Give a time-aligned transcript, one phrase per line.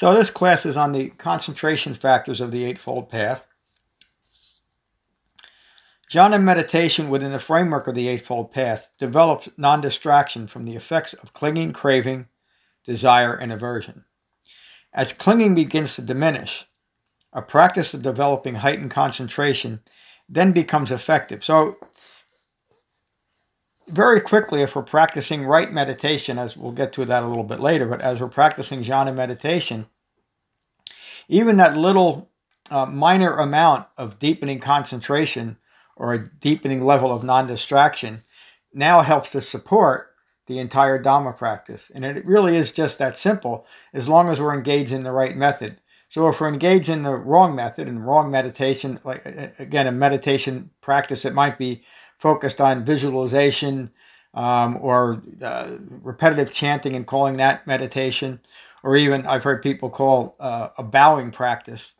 [0.00, 3.44] So this class is on the concentration factors of the Eightfold Path.
[6.10, 11.12] Jhana meditation within the framework of the Eightfold Path develops non distraction from the effects
[11.12, 12.28] of clinging, craving,
[12.86, 14.06] desire, and aversion.
[14.94, 16.64] As clinging begins to diminish,
[17.34, 19.80] a practice of developing heightened concentration
[20.30, 21.44] then becomes effective.
[21.44, 21.76] So,
[23.90, 27.60] very quickly, if we're practicing right meditation, as we'll get to that a little bit
[27.60, 29.86] later, but as we're practicing jhana meditation,
[31.28, 32.30] even that little
[32.70, 35.56] uh, minor amount of deepening concentration
[35.96, 38.22] or a deepening level of non distraction
[38.72, 40.14] now helps to support
[40.46, 41.90] the entire Dhamma practice.
[41.94, 45.36] And it really is just that simple as long as we're engaged in the right
[45.36, 45.80] method.
[46.08, 49.24] So if we're engaged in the wrong method and wrong meditation, like
[49.58, 51.84] again, a meditation practice that might be
[52.20, 53.90] focused on visualization
[54.34, 55.70] um, or uh,
[56.02, 58.38] repetitive chanting and calling that meditation,
[58.82, 61.92] or even I've heard people call uh, a bowing practice,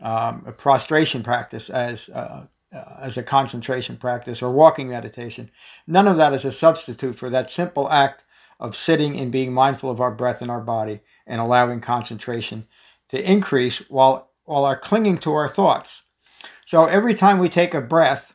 [0.00, 5.50] um, a prostration practice as uh, uh as a concentration practice or walking meditation.
[5.86, 8.24] None of that is a substitute for that simple act
[8.58, 12.66] of sitting and being mindful of our breath and our body and allowing concentration
[13.08, 16.02] to increase while, while our clinging to our thoughts.
[16.66, 18.34] So every time we take a breath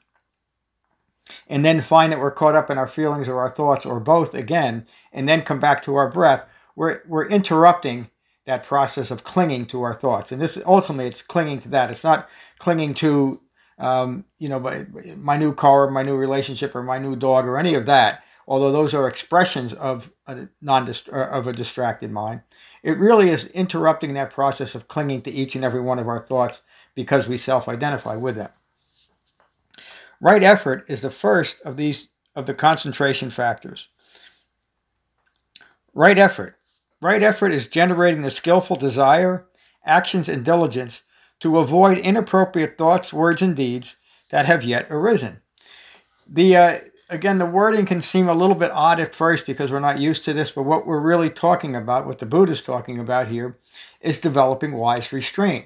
[1.47, 4.33] and then find that we're caught up in our feelings or our thoughts or both
[4.33, 8.09] again, and then come back to our breath, we're, we're interrupting
[8.45, 10.31] that process of clinging to our thoughts.
[10.31, 11.89] And this ultimately, it's clinging to that.
[11.89, 13.41] It's not clinging to,
[13.79, 14.85] um, you know, my,
[15.17, 18.23] my new car, or my new relationship, or my new dog, or any of that.
[18.47, 22.41] Although those are expressions of a non of a distracted mind.
[22.83, 26.19] It really is interrupting that process of clinging to each and every one of our
[26.19, 26.61] thoughts
[26.93, 28.51] because we self identify with them.
[30.21, 33.89] Right effort is the first of these of the concentration factors.
[35.93, 36.57] Right effort.
[37.01, 39.47] Right effort is generating the skillful desire,
[39.85, 41.03] actions, and diligence
[41.39, 43.95] to avoid inappropriate thoughts, words, and deeds
[44.29, 45.41] that have yet arisen.
[46.27, 49.79] The uh, again, the wording can seem a little bit odd at first because we're
[49.79, 52.99] not used to this, but what we're really talking about, what the Buddha is talking
[52.99, 53.57] about here,
[54.01, 55.65] is developing wise restraint.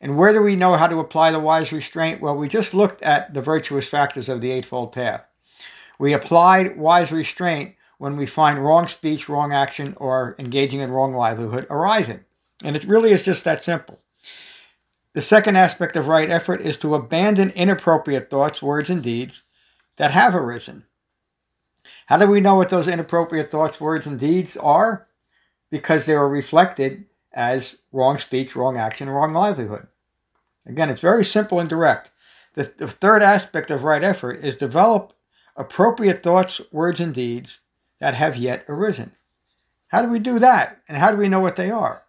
[0.00, 2.20] And where do we know how to apply the wise restraint?
[2.20, 5.26] Well, we just looked at the virtuous factors of the Eightfold Path.
[5.98, 11.14] We applied wise restraint when we find wrong speech, wrong action, or engaging in wrong
[11.14, 12.20] livelihood arising.
[12.62, 13.98] And it really is just that simple.
[15.14, 19.42] The second aspect of right effort is to abandon inappropriate thoughts, words, and deeds
[19.96, 20.84] that have arisen.
[22.06, 25.06] How do we know what those inappropriate thoughts, words, and deeds are?
[25.70, 29.88] Because they are reflected as wrong speech, wrong action, wrong livelihood.
[30.64, 32.10] Again, it's very simple and direct.
[32.54, 35.12] The, the third aspect of right effort is develop
[35.56, 37.60] appropriate thoughts, words, and deeds
[38.00, 39.12] that have yet arisen.
[39.88, 40.80] How do we do that?
[40.88, 42.04] And how do we know what they are?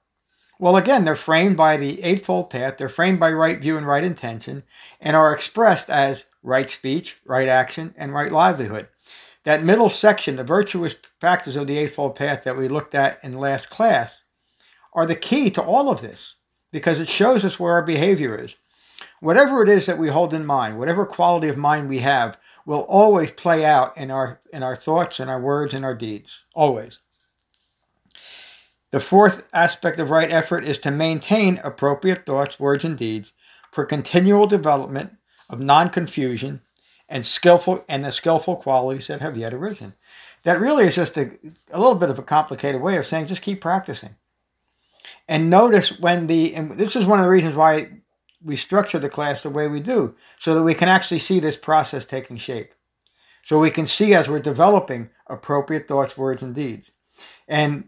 [0.58, 4.04] Well, again, they're framed by the Eightfold Path, they're framed by right view and right
[4.04, 4.64] intention,
[5.02, 8.88] and are expressed as right speech, right action, and right livelihood.
[9.44, 13.34] That middle section, the virtuous factors of the Eightfold Path that we looked at in
[13.34, 14.24] last class,
[14.96, 16.36] are the key to all of this
[16.72, 18.56] because it shows us where our behavior is.
[19.20, 22.82] Whatever it is that we hold in mind, whatever quality of mind we have, will
[22.82, 26.46] always play out in our in our thoughts and our words and our deeds.
[26.56, 27.00] Always.
[28.92, 33.34] The fourth aspect of right effort is to maintain appropriate thoughts, words, and deeds
[33.72, 35.18] for continual development
[35.50, 36.62] of non-confusion
[37.10, 39.94] and skillful and the skillful qualities that have yet arisen.
[40.44, 41.32] That really is just a,
[41.72, 44.16] a little bit of a complicated way of saying just keep practicing.
[45.28, 47.90] And notice when the and this is one of the reasons why
[48.44, 51.58] we structure the class the way we do, so that we can actually see this
[51.58, 52.74] process taking shape.
[53.44, 56.92] So we can see as we're developing appropriate thoughts, words, and deeds.
[57.48, 57.86] And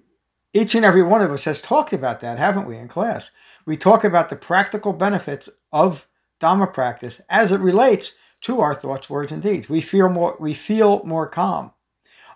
[0.53, 3.29] each and every one of us has talked about that, haven't we, in class?
[3.65, 6.07] We talk about the practical benefits of
[6.41, 9.67] Dhamma practice as it relates to our thoughts, words, and deeds.
[9.67, 11.71] We feel more, we feel more calm.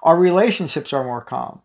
[0.04, 1.62] Our relationships are more calm.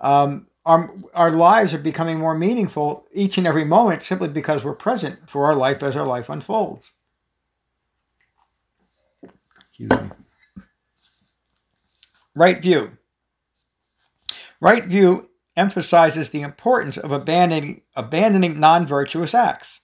[0.00, 4.74] Um, our, our lives are becoming more meaningful each and every moment simply because we're
[4.74, 6.86] present for our life as our life unfolds.
[12.34, 12.96] Right view.
[14.60, 19.80] Right view emphasizes the importance of abandoning, abandoning non virtuous acts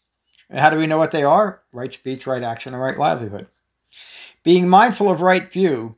[0.48, 1.62] And how do we know what they are?
[1.72, 3.48] Right speech, right action, and right livelihood.
[4.44, 5.96] Being mindful of right view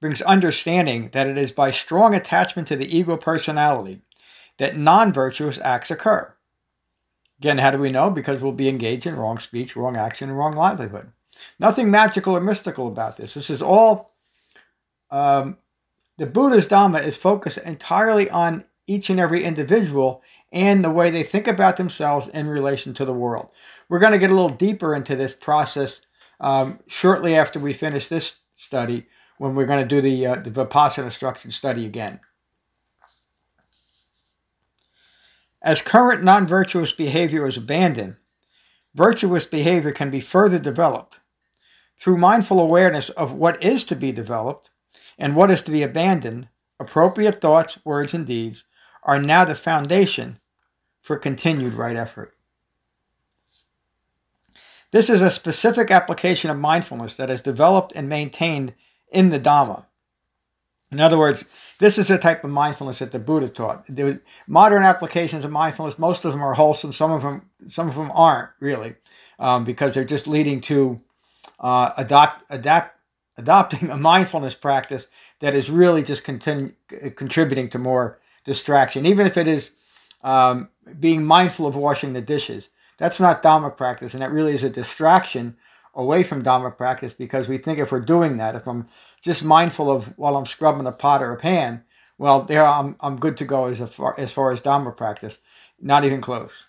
[0.00, 4.02] brings understanding that it is by strong attachment to the ego personality
[4.58, 6.32] that non virtuous acts occur.
[7.38, 8.10] Again, how do we know?
[8.10, 11.10] Because we'll be engaged in wrong speech, wrong action, and wrong livelihood.
[11.58, 13.34] Nothing magical or mystical about this.
[13.34, 14.14] This is all.
[15.10, 15.58] Um,
[16.18, 20.22] the Buddha's Dhamma is focused entirely on each and every individual
[20.52, 23.48] and the way they think about themselves in relation to the world.
[23.88, 26.00] We're going to get a little deeper into this process
[26.40, 29.06] um, shortly after we finish this study
[29.38, 32.20] when we're going to do the, uh, the Vipassana structured study again.
[35.62, 38.16] As current non virtuous behavior is abandoned,
[38.94, 41.20] virtuous behavior can be further developed.
[42.00, 44.70] Through mindful awareness of what is to be developed
[45.16, 46.48] and what is to be abandoned,
[46.80, 48.64] appropriate thoughts, words, and deeds
[49.04, 50.40] are now the foundation
[51.00, 52.36] for continued right effort.
[54.90, 58.74] This is a specific application of mindfulness that is developed and maintained
[59.12, 59.86] in the Dhamma.
[60.92, 61.44] In other words,
[61.78, 63.84] this is a type of mindfulness that the Buddha taught.
[63.88, 66.92] The modern applications of mindfulness, most of them are wholesome.
[66.92, 68.94] Some of them, some of them aren't really,
[69.38, 71.00] um, because they're just leading to
[71.58, 72.98] uh, adopt, adapt,
[73.36, 75.06] adopting a mindfulness practice
[75.40, 76.72] that is really just continue,
[77.16, 79.06] contributing to more distraction.
[79.06, 79.72] Even if it is
[80.22, 80.68] um,
[81.00, 82.68] being mindful of washing the dishes,
[82.98, 85.56] that's not Dhamma practice, and that really is a distraction
[85.94, 88.88] away from Dhamma practice because we think if we're doing that, if I'm
[89.22, 91.84] just mindful of while I'm scrubbing a pot or a pan,
[92.18, 95.38] well, there I'm, I'm good to go as far, as far as Dhamma practice.
[95.80, 96.66] Not even close.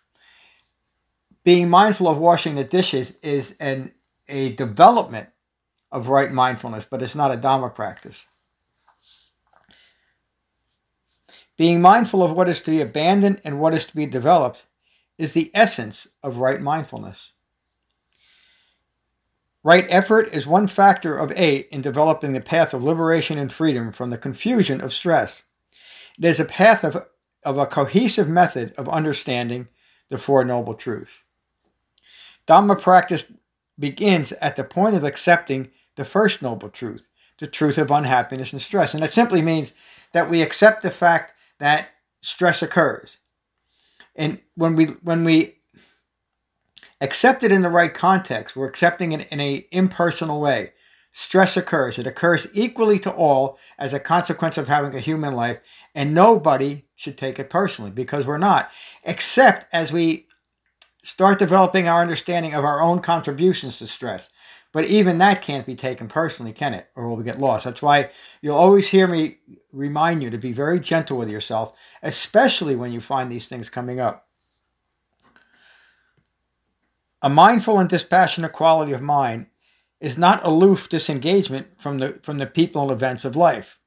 [1.44, 3.94] Being mindful of washing the dishes is an,
[4.30, 5.30] a development
[5.92, 8.26] of right mindfulness, but it's not a Dhamma practice.
[11.58, 14.66] Being mindful of what is to be abandoned and what is to be developed
[15.18, 17.33] is the essence of right mindfulness.
[19.64, 23.94] Right effort is one factor of eight in developing the path of liberation and freedom
[23.94, 25.44] from the confusion of stress.
[26.18, 27.06] It is a path of,
[27.44, 29.70] of a cohesive method of understanding
[30.10, 31.12] the Four Noble Truths.
[32.48, 33.24] Dhamma practice
[33.80, 37.08] begins at the point of accepting the first noble truth,
[37.40, 38.94] the truth of unhappiness and stress.
[38.94, 39.74] And that simply means
[40.12, 41.90] that we accept the fact that
[42.22, 43.18] stress occurs.
[44.16, 45.56] And when we when we
[47.04, 48.56] accept it in the right context.
[48.56, 50.72] We're accepting it in an impersonal way.
[51.12, 52.00] Stress occurs.
[52.00, 55.60] It occurs equally to all as a consequence of having a human life,
[55.94, 58.72] and nobody should take it personally because we're not.
[59.04, 60.28] Except as we
[61.04, 64.30] start developing our understanding of our own contributions to stress.
[64.72, 66.88] But even that can't be taken personally, can it?
[66.96, 67.66] Or will we get lost?
[67.66, 68.10] That's why
[68.42, 69.38] you'll always hear me
[69.72, 74.00] remind you to be very gentle with yourself, especially when you find these things coming
[74.00, 74.28] up.
[77.24, 79.46] A mindful and dispassionate quality of mind
[80.02, 83.80] is not aloof disengagement from the, from the people and events of life.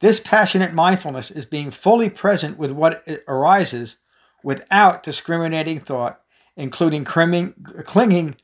[0.00, 3.98] Dispassionate mindfulness is being fully present with what arises
[4.42, 6.22] without discriminating thought,
[6.56, 7.54] including clinging,
[7.84, 8.34] clinging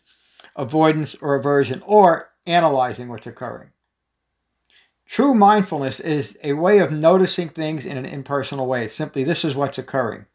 [0.55, 3.71] avoidance, or aversion, or analyzing what's occurring.
[5.07, 8.85] True mindfulness is a way of noticing things in an impersonal way.
[8.85, 10.27] It's simply this is what's occurring.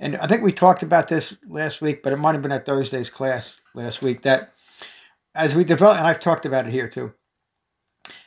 [0.00, 2.66] And I think we talked about this last week, but it might have been at
[2.66, 4.52] Thursday's class last week that
[5.34, 7.12] as we develop, and I've talked about it here too,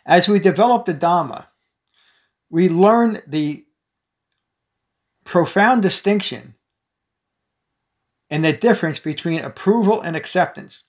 [0.05, 1.47] as we develop the Dhamma,
[2.49, 3.65] we learn the
[5.25, 6.55] profound distinction
[8.29, 10.83] and the difference between approval and acceptance.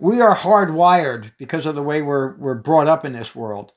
[0.00, 3.72] We are hardwired because of the way we're, we're brought up in this world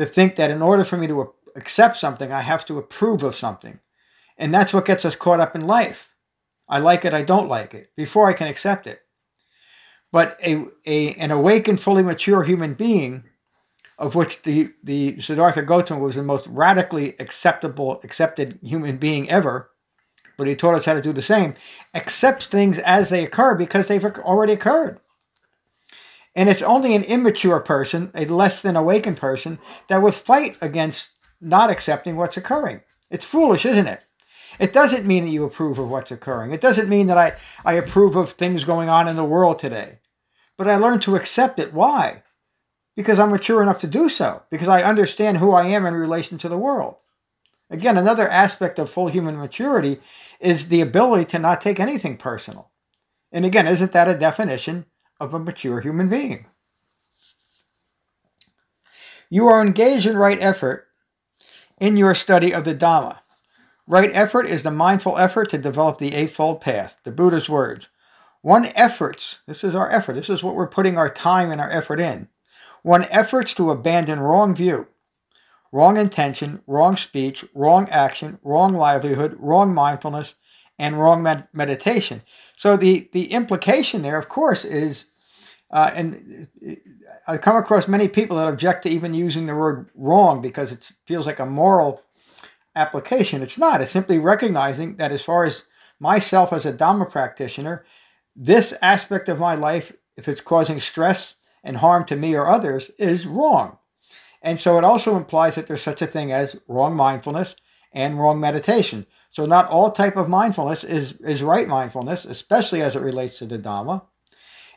[0.00, 3.36] to think that in order for me to accept something, I have to approve of
[3.36, 3.78] something.
[4.38, 6.08] And that's what gets us caught up in life.
[6.68, 9.00] I like it, I don't like it, before I can accept it.
[10.12, 13.24] But a, a an awakened, fully mature human being,
[13.98, 19.70] of which the, the Siddhartha Gautama was the most radically acceptable, accepted human being ever,
[20.38, 21.54] but he taught us how to do the same,
[21.94, 24.99] accepts things as they occur because they've already occurred.
[26.34, 29.58] And it's only an immature person, a less than awakened person,
[29.88, 31.10] that would fight against
[31.40, 32.82] not accepting what's occurring.
[33.10, 34.02] It's foolish, isn't it?
[34.58, 36.52] It doesn't mean that you approve of what's occurring.
[36.52, 37.34] It doesn't mean that I,
[37.64, 40.00] I approve of things going on in the world today.
[40.56, 41.72] But I learn to accept it.
[41.72, 42.22] Why?
[42.94, 44.42] Because I'm mature enough to do so.
[44.50, 46.96] Because I understand who I am in relation to the world.
[47.70, 50.00] Again, another aspect of full human maturity
[50.40, 52.70] is the ability to not take anything personal.
[53.32, 54.86] And again, isn't that a definition
[55.20, 56.46] of a mature human being.
[59.28, 60.88] You are engaged in right effort
[61.78, 63.18] in your study of the Dhamma.
[63.86, 67.88] Right effort is the mindful effort to develop the Eightfold Path, the Buddha's words.
[68.42, 71.70] One efforts, this is our effort, this is what we're putting our time and our
[71.70, 72.28] effort in.
[72.82, 74.86] One efforts to abandon wrong view,
[75.72, 80.34] wrong intention, wrong speech, wrong action, wrong livelihood, wrong mindfulness,
[80.78, 82.22] and wrong med- meditation.
[82.56, 85.04] So the, the implication there, of course, is,
[85.70, 86.48] uh, and
[87.26, 90.90] I come across many people that object to even using the word wrong because it
[91.06, 92.02] feels like a moral
[92.74, 93.42] application.
[93.42, 93.80] It's not.
[93.80, 95.64] It's simply recognizing that as far as
[96.00, 97.84] myself as a Dhamma practitioner,
[98.34, 102.90] this aspect of my life, if it's causing stress and harm to me or others,
[102.98, 103.78] is wrong.
[104.42, 107.54] And so it also implies that there's such a thing as wrong mindfulness
[107.92, 109.06] and wrong meditation.
[109.30, 113.46] So not all type of mindfulness is, is right mindfulness, especially as it relates to
[113.46, 114.02] the Dhamma.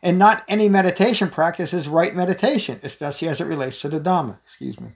[0.04, 4.38] And not any meditation practice is right meditation, especially as it relates to the Dhamma.
[4.46, 4.90] Excuse me.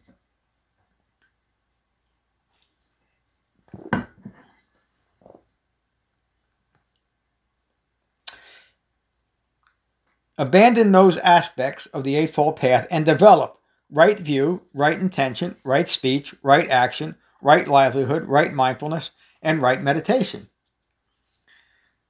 [10.37, 13.59] Abandon those aspects of the Eightfold Path and develop
[13.89, 19.11] right view, right intention, right speech, right action, right livelihood, right mindfulness,
[19.41, 20.49] and right meditation.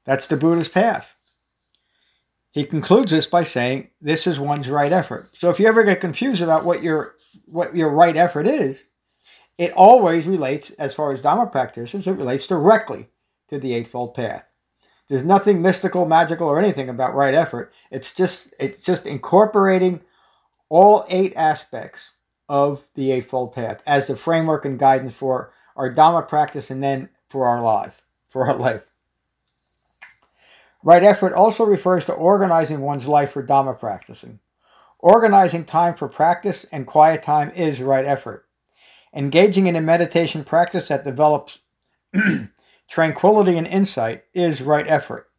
[0.03, 1.13] That's the Buddha's path.
[2.57, 5.29] He concludes this by saying this is one's right effort.
[5.37, 7.13] So if you ever get confused about what your
[7.45, 8.85] what your right effort is,
[9.59, 13.09] it always relates, as far as Dhamma practitioners, it relates directly
[13.51, 14.43] to the Eightfold Path.
[15.07, 17.73] There's nothing mystical, magical, or anything about right effort.
[17.91, 20.01] It's just it's just incorporating
[20.67, 22.09] all eight aspects
[22.49, 27.09] of the Eightfold Path as the framework and guidance for our Dhamma practice and then
[27.29, 28.81] for our life, for our life.
[30.83, 34.39] Right effort also refers to organizing one's life for Dhamma practicing.
[34.99, 38.47] Organizing time for practice and quiet time is right effort.
[39.13, 41.59] Engaging in a meditation practice that develops
[42.87, 45.29] Tranquility and insight is right effort.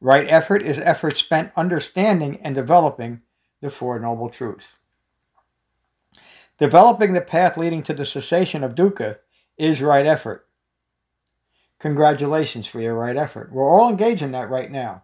[0.00, 3.22] Right effort is effort spent understanding and developing
[3.60, 4.68] the Four Noble Truths.
[6.58, 9.18] Developing the path leading to the cessation of dukkha
[9.58, 10.46] is right effort.
[11.80, 13.50] Congratulations for your right effort.
[13.52, 15.02] We're all engaged in that right now.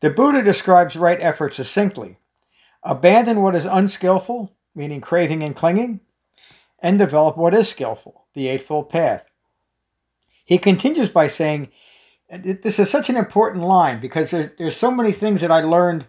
[0.00, 2.18] The Buddha describes right effort succinctly
[2.82, 6.00] abandon what is unskillful, meaning craving and clinging,
[6.80, 9.24] and develop what is skillful, the Eightfold Path.
[10.44, 11.70] He continues by saying,
[12.28, 16.06] this is such an important line because there's, there's so many things that I learned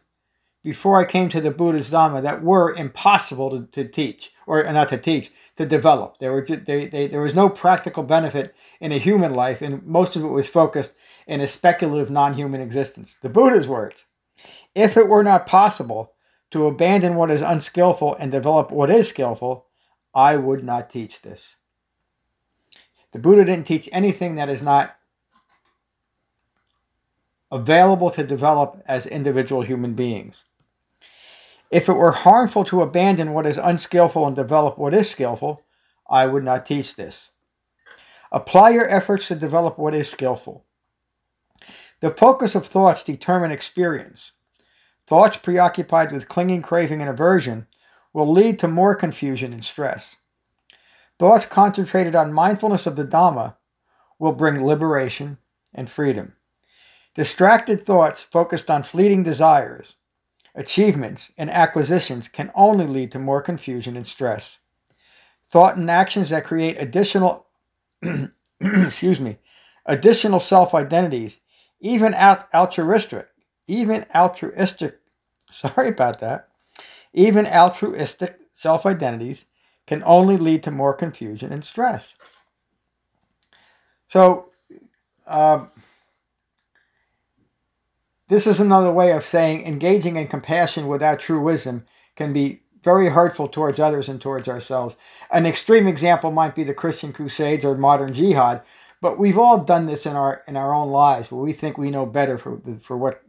[0.64, 4.72] before I came to the Buddha's Dhamma that were impossible to, to teach, or uh,
[4.72, 6.20] not to teach, to develop.
[6.20, 10.16] There, were, they, they, there was no practical benefit in a human life, and most
[10.16, 10.94] of it was focused
[11.28, 13.16] in a speculative non human existence.
[13.22, 14.04] The Buddha's words
[14.74, 16.14] If it were not possible
[16.52, 19.66] to abandon what is unskillful and develop what is skillful,
[20.14, 21.56] I would not teach this.
[23.12, 24.96] The Buddha didn't teach anything that is not
[27.52, 30.44] available to develop as individual human beings.
[31.72, 35.62] If it were harmful to abandon what is unskillful and develop what is skillful,
[36.10, 37.32] I would not teach this.
[38.32, 40.66] Apply your efforts to develop what is skillful.
[42.02, 44.34] The focus of thoughts determine experience.
[45.08, 47.68] Thoughts preoccupied with clinging, craving, and aversion
[48.14, 50.16] will lead to more confusion and stress.
[51.18, 53.56] Thoughts concentrated on mindfulness of the Dhamma
[54.20, 55.38] will bring liberation
[55.74, 56.34] and freedom.
[57.14, 59.96] Distracted thoughts focused on fleeting desires,
[60.56, 64.58] achievements, and acquisitions can only lead to more confusion and stress.
[65.50, 67.46] Thought and actions that create additional
[68.62, 69.38] excuse me,
[69.86, 71.40] additional self-identities,
[71.80, 73.28] even altruistic,
[73.68, 75.00] even altruistic,
[75.52, 76.50] sorry about that,
[77.14, 79.46] even altruistic self identities
[79.88, 82.16] can only lead to more confusion and stress.
[84.08, 84.52] So,
[85.28, 85.72] um,
[88.28, 93.10] this is another way of saying engaging in compassion without true wisdom can be very
[93.10, 94.96] hurtful towards others and towards ourselves.
[95.32, 98.62] An extreme example might be the Christian Crusades or modern jihad,
[99.02, 101.92] but we've all done this in our in our own lives where we think we
[101.92, 103.22] know better for for what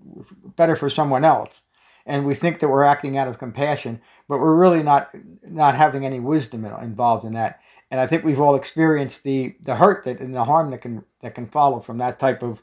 [0.57, 1.63] better for someone else
[2.07, 5.11] and we think that we're acting out of compassion, but we're really not
[5.43, 7.61] not having any wisdom involved in that.
[7.91, 11.05] And I think we've all experienced the the hurt that and the harm that can
[11.21, 12.63] that can follow from that type of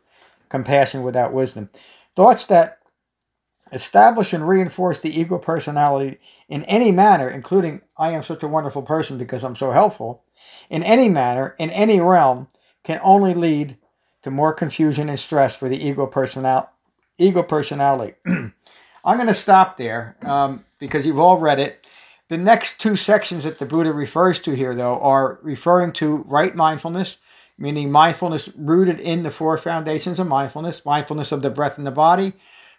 [0.50, 1.70] compassion without wisdom.
[2.16, 2.80] Thoughts that
[3.72, 8.84] establish and reinforce the ego personality in any manner, including I am such a wonderful
[8.84, 10.24] person because I'm so helpful,
[10.70, 12.48] in any manner, in any realm,
[12.84, 13.78] can only lead
[14.24, 16.70] to more confusion and stress for the ego personal
[17.18, 18.16] ego personality.
[18.26, 21.86] I'm going to stop there um, because you've all read it.
[22.30, 26.56] The next two sections that the Buddha refers to here, though, are referring to right
[26.56, 27.18] mindfulness,
[27.64, 31.92] meaning mindfulness rooted in the four foundations of mindfulness mindfulness of the breath in the
[31.92, 32.34] body,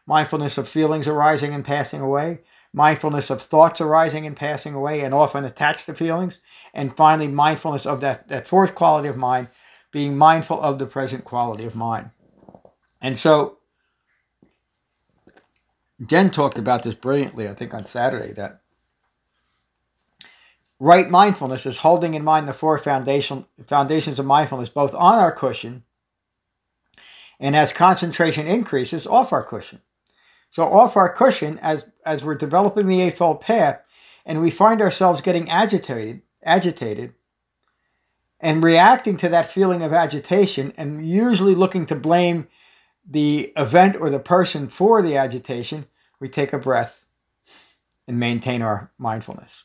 [0.04, 5.14] mindfulness of feelings arising and passing away, mindfulness of thoughts arising and passing away and
[5.14, 6.38] often attached to feelings,
[6.74, 9.48] and finally, mindfulness of that, that fourth quality of mind,
[9.90, 12.10] being mindful of the present quality of mind.
[13.00, 13.56] And so,
[16.06, 18.60] Jen talked about this brilliantly, I think, on Saturday, that
[20.78, 25.32] right mindfulness is holding in mind the four foundation, foundations of mindfulness, both on our
[25.32, 25.84] cushion
[27.40, 29.80] and as concentration increases, off our cushion.
[30.50, 33.82] So off our cushion, as as we're developing the eightfold path,
[34.24, 37.14] and we find ourselves getting agitated, agitated,
[38.40, 42.46] and reacting to that feeling of agitation, and usually looking to blame
[43.08, 45.86] the event or the person for the agitation,
[46.20, 47.04] we take a breath
[48.06, 49.64] and maintain our mindfulness.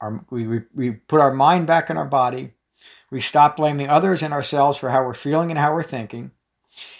[0.00, 2.54] Our, we, we, we put our mind back in our body.
[3.10, 6.30] We stop blaming others and ourselves for how we're feeling and how we're thinking.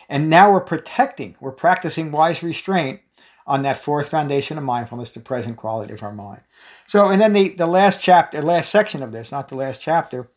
[0.08, 3.00] And now we're protecting, we're practicing wise restraint
[3.46, 6.40] on that fourth foundation of mindfulness, the present quality of our mind.
[6.86, 10.30] So, and then the, the last chapter, last section of this, not the last chapter,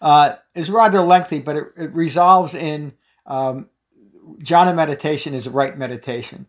[0.00, 2.92] uh, is rather lengthy, but it, it resolves in
[3.24, 3.68] um,
[4.40, 6.46] jhana meditation is right meditation.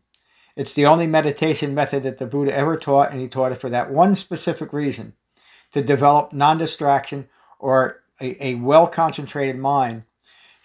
[0.58, 3.70] It's the only meditation method that the Buddha ever taught, and he taught it for
[3.70, 5.14] that one specific reason
[5.72, 10.04] to develop non distraction or a, a well concentrated mind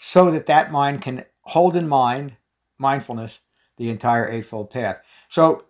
[0.01, 2.33] so that that mind can hold in mind
[2.79, 3.41] mindfulness
[3.77, 4.97] the entire Eightfold Path.
[5.29, 5.65] So,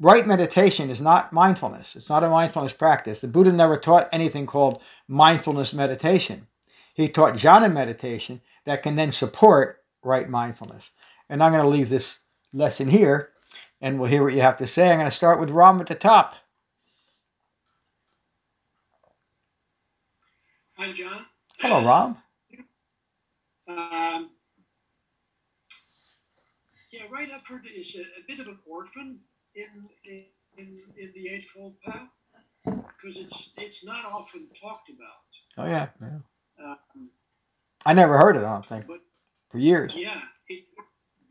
[0.00, 1.96] right meditation is not mindfulness.
[1.96, 3.20] It's not a mindfulness practice.
[3.20, 6.46] The Buddha never taught anything called mindfulness meditation.
[6.94, 10.84] He taught jhana meditation that can then support right mindfulness.
[11.28, 12.20] And I'm going to leave this
[12.54, 13.32] lesson here
[13.80, 14.90] and we'll hear what you have to say.
[14.90, 16.36] I'm going to start with Ram at the top.
[20.76, 21.26] Hi, John.
[21.60, 22.16] Hello, Ram.
[23.66, 24.30] Um,
[26.90, 29.20] yeah, right effort is a, a, bit of an orphan
[29.54, 32.08] in in, in the Eightfold Path
[32.64, 35.30] because it's it's not often talked about.
[35.56, 36.64] Oh yeah, yeah.
[36.64, 37.10] Um,
[37.86, 38.40] I never heard it.
[38.40, 39.00] I don't think, but
[39.50, 39.94] for years.
[39.96, 40.64] Yeah, it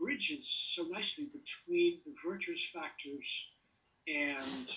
[0.04, 3.52] bridges so nicely between the virtuous factors
[4.08, 4.70] and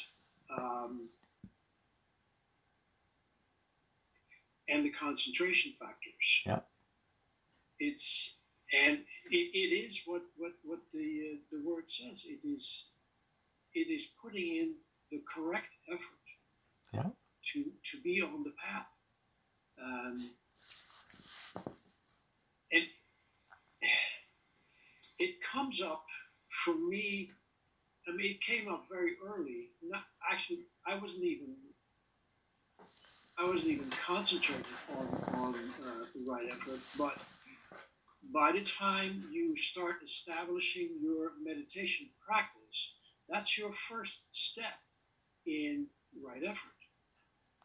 [0.57, 1.09] um,
[4.69, 6.43] and the concentration factors.
[6.47, 6.61] Yeah.
[7.79, 8.37] It's
[8.73, 8.99] and
[9.31, 12.25] it, it is what what what the uh, the word says.
[12.27, 12.87] It is
[13.75, 14.75] it is putting in
[15.11, 16.27] the correct effort.
[16.93, 17.11] Yeah.
[17.53, 18.87] To to be on the path.
[19.83, 20.31] Um,
[22.73, 22.83] and
[25.19, 26.05] it comes up
[26.49, 27.31] for me.
[28.09, 29.71] I mean, it came up very early.
[29.83, 31.55] Not actually, I wasn't even.
[33.39, 34.65] I wasn't even concentrating
[34.97, 37.19] on on uh, the right effort, but
[38.33, 42.95] by the time you start establishing your meditation practice,
[43.29, 44.79] that's your first step
[45.47, 45.87] in
[46.25, 46.73] right effort.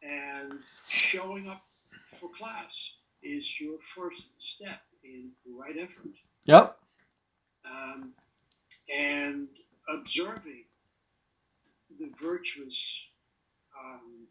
[0.03, 1.61] And showing up
[2.05, 6.11] for class is your first step in right effort.
[6.45, 6.80] Yep.
[7.71, 8.13] Um,
[8.93, 9.47] and
[9.87, 10.65] observing
[11.99, 13.07] the virtuous
[13.79, 14.27] um,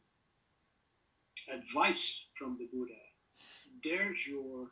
[1.52, 2.92] advice from the Buddha,
[3.82, 4.68] there's your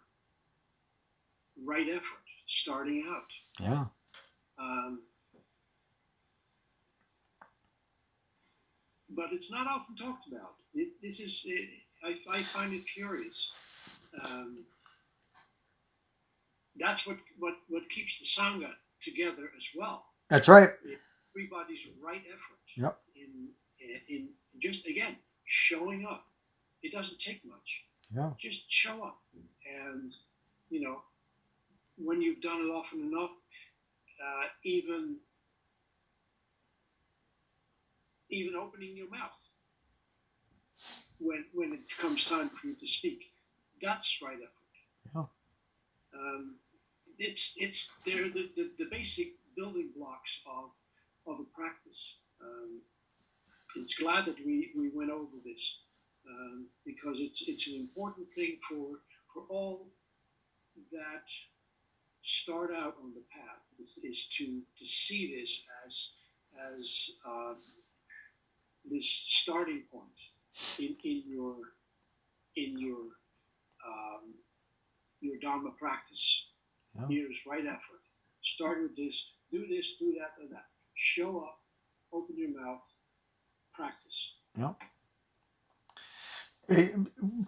[1.64, 3.22] right effort starting out.
[3.60, 3.84] Yeah.
[4.58, 5.00] Um,
[9.10, 10.54] but it's not often talked about.
[10.74, 11.68] It, this is, it,
[12.04, 13.52] I, I, find it curious.
[14.24, 14.64] Um,
[16.80, 20.04] that's what, what, what keeps the Sangha together as well.
[20.28, 20.70] That's right.
[21.34, 22.98] Everybody's right effort yep.
[23.16, 23.48] in,
[24.08, 24.28] in
[24.60, 26.26] just, again, showing up.
[26.82, 27.86] It doesn't take much.
[28.14, 28.30] Yeah.
[28.38, 29.18] Just show up.
[29.84, 30.14] And,
[30.70, 31.02] you know,
[31.96, 33.30] when you've done it often enough,
[34.22, 35.16] uh, even
[38.30, 39.48] even opening your mouth
[41.18, 43.32] when when it comes time for you to speak,
[43.80, 45.14] that's right effort.
[45.14, 45.24] Yeah.
[46.18, 46.56] Um,
[47.18, 50.70] it's it's they're the, the, the, basic building blocks of
[51.26, 52.18] of a practice.
[52.40, 52.80] Um,
[53.76, 55.80] it's glad that we, we went over this
[56.28, 59.00] um, because it's it's an important thing for
[59.32, 59.88] for all
[60.92, 61.28] that
[62.22, 66.14] start out on the path is, is to to see this as
[66.74, 67.54] as uh,
[68.84, 71.56] this starting point in, in your
[72.56, 73.02] in your
[73.86, 74.34] um,
[75.20, 76.47] your dharma practice.
[76.98, 77.06] Yeah.
[77.08, 78.02] Here's right effort.
[78.42, 79.34] Start with this.
[79.50, 79.96] Do this.
[79.98, 80.40] Do that.
[80.40, 80.64] Do that.
[80.94, 81.58] Show up.
[82.12, 82.82] Open your mouth.
[83.72, 84.34] Practice.
[84.56, 84.74] Yeah.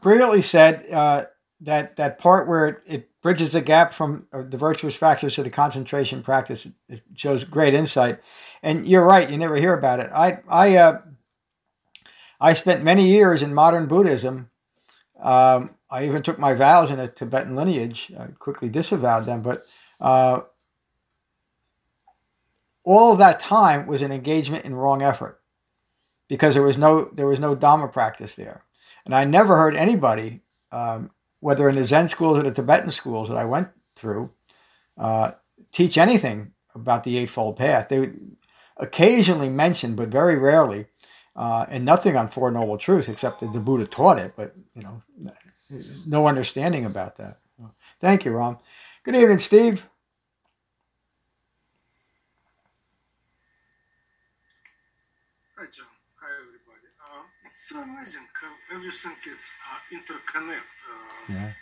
[0.00, 0.90] Brilliantly said.
[0.90, 1.24] Uh,
[1.60, 5.42] that that part where it, it bridges the gap from uh, the virtuous factors to
[5.42, 8.20] the concentration practice it shows great insight
[8.62, 11.00] and you're right you never hear about it i i uh,
[12.40, 14.50] i spent many years in modern buddhism
[15.22, 19.60] um, i even took my vows in a tibetan lineage i quickly disavowed them but
[20.00, 20.40] uh,
[22.84, 25.40] all of that time was an engagement in wrong effort
[26.28, 28.64] because there was no there was no dhamma practice there
[29.04, 30.40] and i never heard anybody
[30.72, 34.30] um, whether in the Zen schools or the Tibetan schools that I went through,
[34.96, 35.32] uh,
[35.72, 37.88] teach anything about the Eightfold Path.
[37.88, 38.10] They
[38.76, 40.86] occasionally mentioned, but very rarely,
[41.34, 44.82] uh, and nothing on Four Noble Truths except that the Buddha taught it, but you
[44.82, 45.02] know,
[46.06, 47.38] no understanding about that.
[48.00, 48.58] Thank you, Ron.
[49.04, 49.82] Good evening, Steve.
[55.58, 55.86] Hi, John.
[56.20, 56.88] Hi, everybody.
[56.98, 60.78] Uh, it's so amazing how everything is uh, interconnected.
[60.88, 61.52] Uh, Yeah.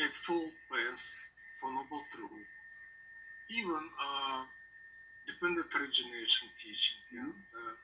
[0.00, 1.04] Eightfold Path
[1.60, 2.46] four Noble Truth.
[3.50, 4.42] Even uh,
[5.26, 7.74] dependent origination teaching and uh,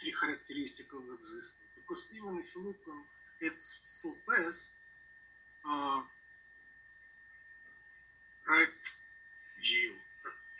[0.00, 1.70] three characteristics of existence.
[1.78, 3.00] Because even if you look on
[4.02, 4.60] full Path,
[5.68, 6.00] uh,
[8.48, 8.76] right
[9.60, 9.92] view.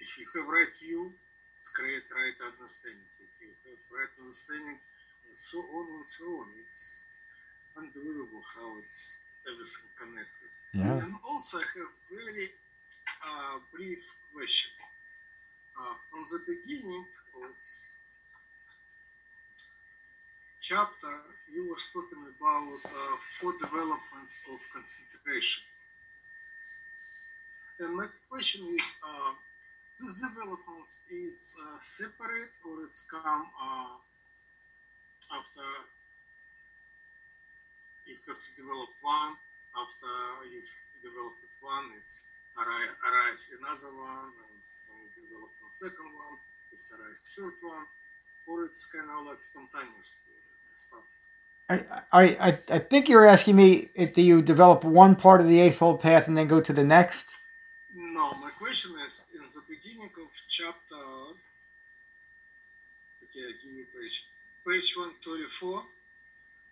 [0.01, 1.13] If you have right view,
[1.59, 3.07] it's create right understanding.
[3.19, 4.79] If you have right understanding,
[5.27, 6.47] and so on and so on.
[6.63, 7.05] It's
[7.77, 10.51] unbelievable how it's everything connected.
[10.75, 11.05] Yeah.
[11.05, 12.51] And also, I have very
[13.25, 14.73] uh, brief question.
[15.77, 17.05] Uh, on the beginning
[17.45, 17.53] of
[20.67, 25.63] chapter, you were talking about uh, four developments of concentration.
[27.79, 29.31] And my question is, uh,
[29.95, 33.95] this developments is uh, separate or it's come uh,
[35.39, 35.71] after
[38.11, 39.39] you have to develop one,
[39.79, 40.11] after
[40.51, 42.27] you've developed one, it's
[42.59, 44.59] arise, another one, and
[44.91, 46.43] when you develop one second one,
[46.75, 47.87] it's arise third one,
[48.51, 50.36] or it's kind of like spontaneous uh,
[50.77, 51.05] stuff.
[51.69, 51.81] I,
[52.13, 56.01] I, I, think you're asking me if do you develop one part of the Eightfold
[56.01, 57.27] Path and then go to the next?
[57.95, 61.03] No, my question is in the beginning of chapter.
[63.25, 64.25] Okay, give you page.
[64.67, 65.83] Page 134.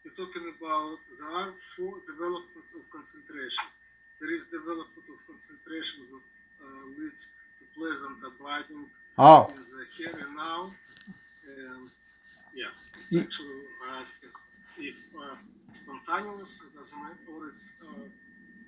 [0.04, 3.64] You're talking about there are four developments of concentration.
[4.20, 6.26] There is development of concentration that
[6.62, 8.86] uh, leads to pleasant abiding
[9.16, 10.70] Oh, in the here and now.
[12.54, 12.66] Yeah,
[12.98, 14.30] it's actually asking
[14.78, 15.36] if uh,
[15.70, 17.86] spontaneous doesn't matter or it's uh,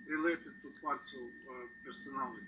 [0.08, 2.42] related to parts of uh, personality.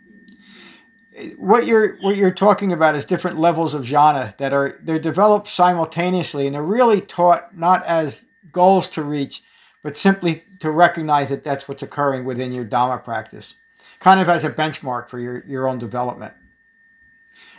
[1.37, 5.49] what you're what you're talking about is different levels of jhana that are they're developed
[5.49, 8.23] simultaneously and they're really taught not as
[8.53, 9.43] goals to reach,
[9.83, 13.55] but simply to recognize that that's what's occurring within your Dharma practice,
[14.01, 16.35] kind of as a benchmark for your your own development.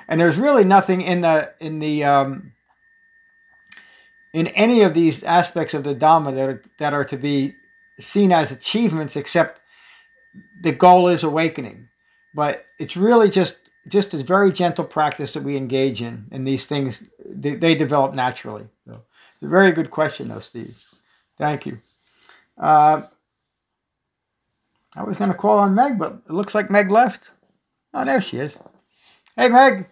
[0.08, 2.54] And there's really nothing in the in the um,
[4.34, 7.56] in any of these aspects of the dhamma that are, that are to be
[8.00, 9.60] seen as achievements, except
[10.62, 11.88] the goal is awakening.
[12.36, 16.68] But it's really just just a very gentle practice that we engage in and these
[16.68, 18.68] things they, they develop naturally.
[18.86, 19.02] So
[19.34, 20.78] it's a very good question though steve.
[21.38, 21.80] Thank you.
[22.58, 23.04] Uh,
[24.96, 27.30] i was going to call on meg but it looks like meg left.
[27.94, 28.54] Oh there she is.
[29.36, 29.88] Hey meg.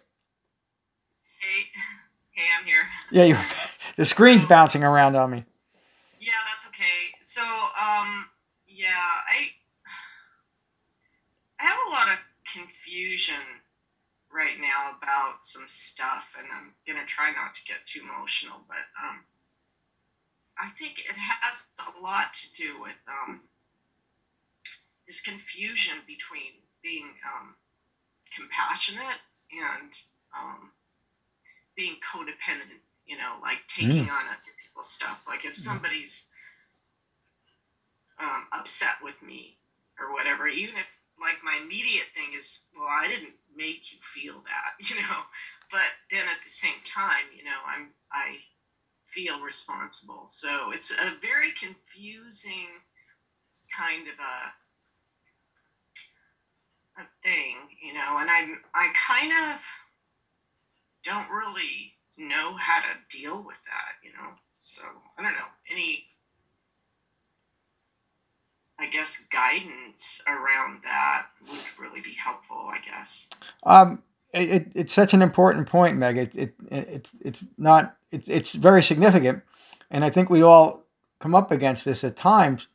[1.40, 1.64] Hey,
[2.32, 2.84] hey, I'm here.
[3.12, 3.38] yeah you
[3.98, 5.46] the screen's bouncing around on me
[6.20, 7.16] Yeah, that's okay.
[7.22, 8.28] So, um,
[8.68, 9.52] yeah, I
[11.60, 12.20] I have a lot of
[12.54, 13.64] confusion
[14.32, 18.86] right now about some stuff, and I'm gonna try not to get too emotional, but
[19.02, 19.24] um,
[20.60, 23.42] I think it has a lot to do with um,
[25.08, 27.56] this confusion between being um,
[28.36, 29.94] compassionate and
[30.38, 30.72] um,
[31.76, 32.87] being codependent.
[33.08, 35.22] You know, like taking on other people's stuff.
[35.28, 36.30] Like if somebody's
[38.20, 39.58] um, upset with me
[40.00, 40.86] or whatever, even if
[41.20, 45.26] like my immediate thing is, well, I didn't make you feel that, you know.
[45.72, 48.38] But then at the same time, you know, I'm I
[49.06, 50.26] feel responsible.
[50.28, 52.84] So it's a very confusing
[53.76, 54.54] kind of a
[57.02, 59.62] a thing, you know, and I'm I kind of
[61.04, 64.32] don't really know how to deal with that, you know.
[64.60, 64.84] So
[65.18, 66.06] I don't know any
[68.80, 72.70] I guess guidance around that would really be helpful.
[72.72, 73.30] I guess.
[73.64, 74.04] Um,
[74.34, 76.18] it, it, it's such an important point, Meg.
[76.18, 79.44] It, it, it's it's not it's it's very significant,
[79.92, 80.86] and I think we all
[81.20, 82.68] come up against this at times.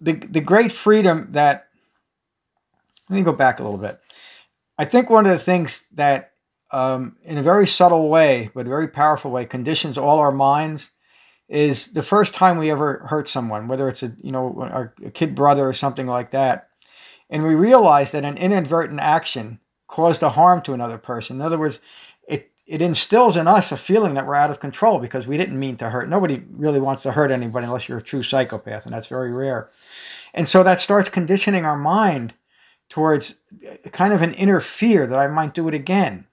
[0.00, 1.68] the the great freedom that
[3.10, 4.00] let me go back a little bit.
[4.78, 6.32] I think one of the things that
[6.70, 10.90] um, in a very subtle way, but a very powerful way, conditions all our minds
[11.48, 15.10] is the first time we ever hurt someone, whether it's a you know our, a
[15.10, 16.68] kid brother or something like that,
[17.30, 21.36] and we realize that an inadvertent action caused a harm to another person.
[21.36, 21.78] In other words,
[22.26, 25.58] it it instills in us a feeling that we're out of control because we didn't
[25.58, 26.08] mean to hurt.
[26.08, 29.70] Nobody really wants to hurt anybody unless you're a true psychopath, and that's very rare.
[30.34, 32.34] And so that starts conditioning our mind
[32.88, 33.34] towards
[33.92, 36.26] kind of an inner fear that I might do it again.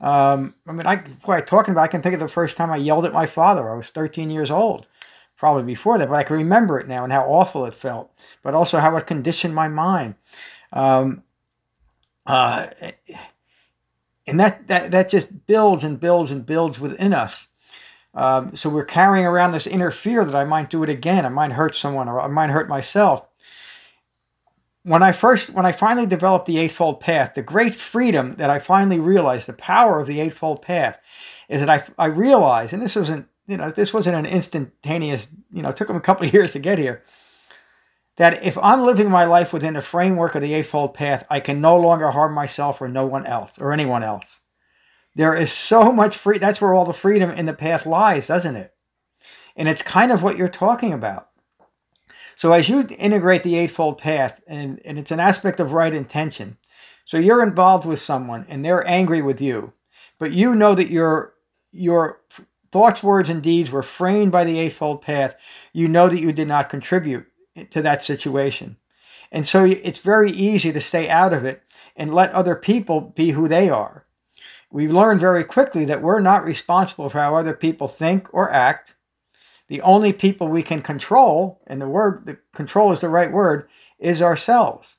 [0.00, 1.82] Um, I mean, I quite talking about.
[1.82, 3.70] I can think of the first time I yelled at my father.
[3.70, 4.86] I was 13 years old,
[5.36, 8.10] probably before that, but I can remember it now and how awful it felt,
[8.42, 10.14] but also how it conditioned my mind.
[10.72, 11.22] Um,
[12.26, 12.68] uh,
[14.26, 17.48] and that, that that just builds and builds and builds within us.
[18.14, 21.28] Um, so we're carrying around this inner fear that I might do it again, I
[21.28, 23.29] might hurt someone, or I might hurt myself
[24.82, 28.58] when I first, when I finally developed the Eightfold Path, the great freedom that I
[28.58, 30.98] finally realized, the power of the Eightfold Path,
[31.48, 35.62] is that I, I realized, and this wasn't, you know, this wasn't an instantaneous, you
[35.62, 37.02] know, it took them a couple of years to get here,
[38.16, 41.60] that if I'm living my life within the framework of the Eightfold Path, I can
[41.60, 44.40] no longer harm myself or no one else or anyone else.
[45.14, 46.38] There is so much free.
[46.38, 48.72] That's where all the freedom in the path lies, doesn't it?
[49.56, 51.29] And it's kind of what you're talking about
[52.40, 56.56] so as you integrate the Eightfold Path, and, and it's an aspect of right intention.
[57.04, 59.74] So you're involved with someone and they're angry with you,
[60.18, 61.34] but you know that your
[61.70, 62.22] your
[62.72, 65.36] thoughts, words, and deeds were framed by the Eightfold Path.
[65.74, 67.26] You know that you did not contribute
[67.68, 68.78] to that situation.
[69.30, 71.62] And so it's very easy to stay out of it
[71.94, 74.06] and let other people be who they are.
[74.72, 78.94] We learn very quickly that we're not responsible for how other people think or act
[79.70, 83.68] the only people we can control, and the word the control is the right word,
[84.00, 84.96] is ourselves.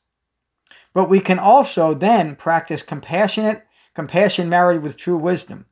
[0.93, 5.65] But we can also then practice compassionate compassion married with true wisdom.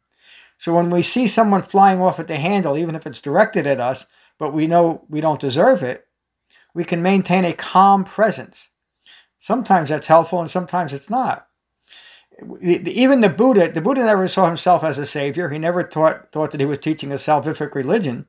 [0.57, 3.79] So when we see someone flying off at the handle, even if it's directed at
[3.79, 4.05] us,
[4.37, 6.05] but we know we don't deserve it,
[6.73, 8.67] we can maintain a calm presence.
[9.39, 11.47] Sometimes that's helpful and sometimes it's not.
[12.61, 15.49] Even the Buddha, the Buddha never saw himself as a savior.
[15.49, 18.25] He never taught, thought that he was teaching a salvific religion.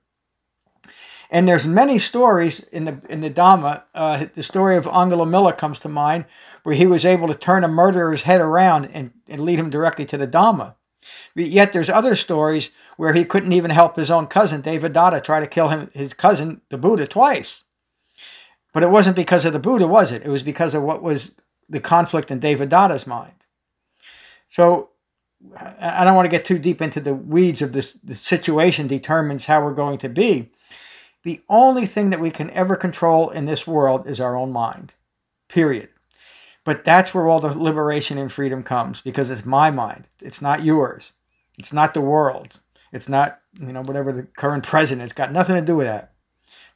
[1.31, 3.85] And there's many stories in the in the Dhamma.
[3.95, 6.25] Uh, the story of Angulimala comes to mind,
[6.65, 10.05] where he was able to turn a murderer's head around and, and lead him directly
[10.07, 10.75] to the Dhamma.
[11.35, 15.47] Yet there's other stories where he couldn't even help his own cousin, Devadatta, try to
[15.47, 17.63] kill him, his cousin, the Buddha, twice.
[18.73, 20.23] But it wasn't because of the Buddha, was it?
[20.23, 21.31] It was because of what was
[21.69, 23.33] the conflict in Devadatta's mind.
[24.51, 24.91] So
[25.81, 27.97] I don't want to get too deep into the weeds of this.
[28.05, 30.51] The situation determines how we're going to be.
[31.23, 34.93] The only thing that we can ever control in this world is our own mind,
[35.49, 35.91] period.
[36.65, 40.07] But that's where all the liberation and freedom comes because it's my mind.
[40.23, 41.13] It's not yours.
[41.59, 42.61] It's not the world.
[42.93, 45.05] It's not, you know, whatever the current president.
[45.05, 46.13] It's got nothing to do with that.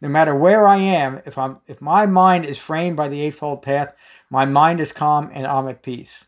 [0.01, 3.63] No matter where I am, if I'm if my mind is framed by the eightfold
[3.63, 3.95] path,
[4.29, 6.25] my mind is calm and I'm at peace.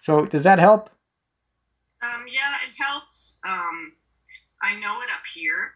[0.00, 0.88] So does that help?
[2.02, 3.38] Um, yeah, it helps.
[3.46, 3.92] Um,
[4.62, 5.72] I know it up here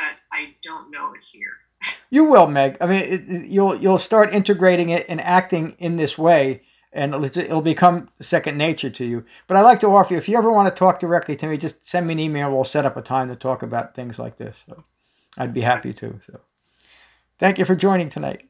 [0.00, 1.58] but I don't know it here.
[2.10, 2.76] you will, Meg.
[2.80, 7.24] I mean, it, you'll you'll start integrating it and acting in this way, and it'll,
[7.24, 9.24] it'll, become second nature to you.
[9.46, 11.58] But I'd like to offer you, if you ever want to talk directly to me,
[11.58, 12.50] just send me an email.
[12.50, 14.56] We'll set up a time to talk about things like this.
[14.68, 14.84] So
[15.36, 16.20] I'd be happy to.
[16.26, 16.40] So
[17.38, 18.48] thank you for joining tonight.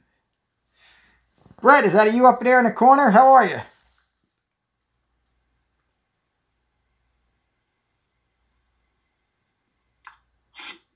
[1.60, 3.10] Brett, is that you up there in the corner?
[3.10, 3.60] How are you?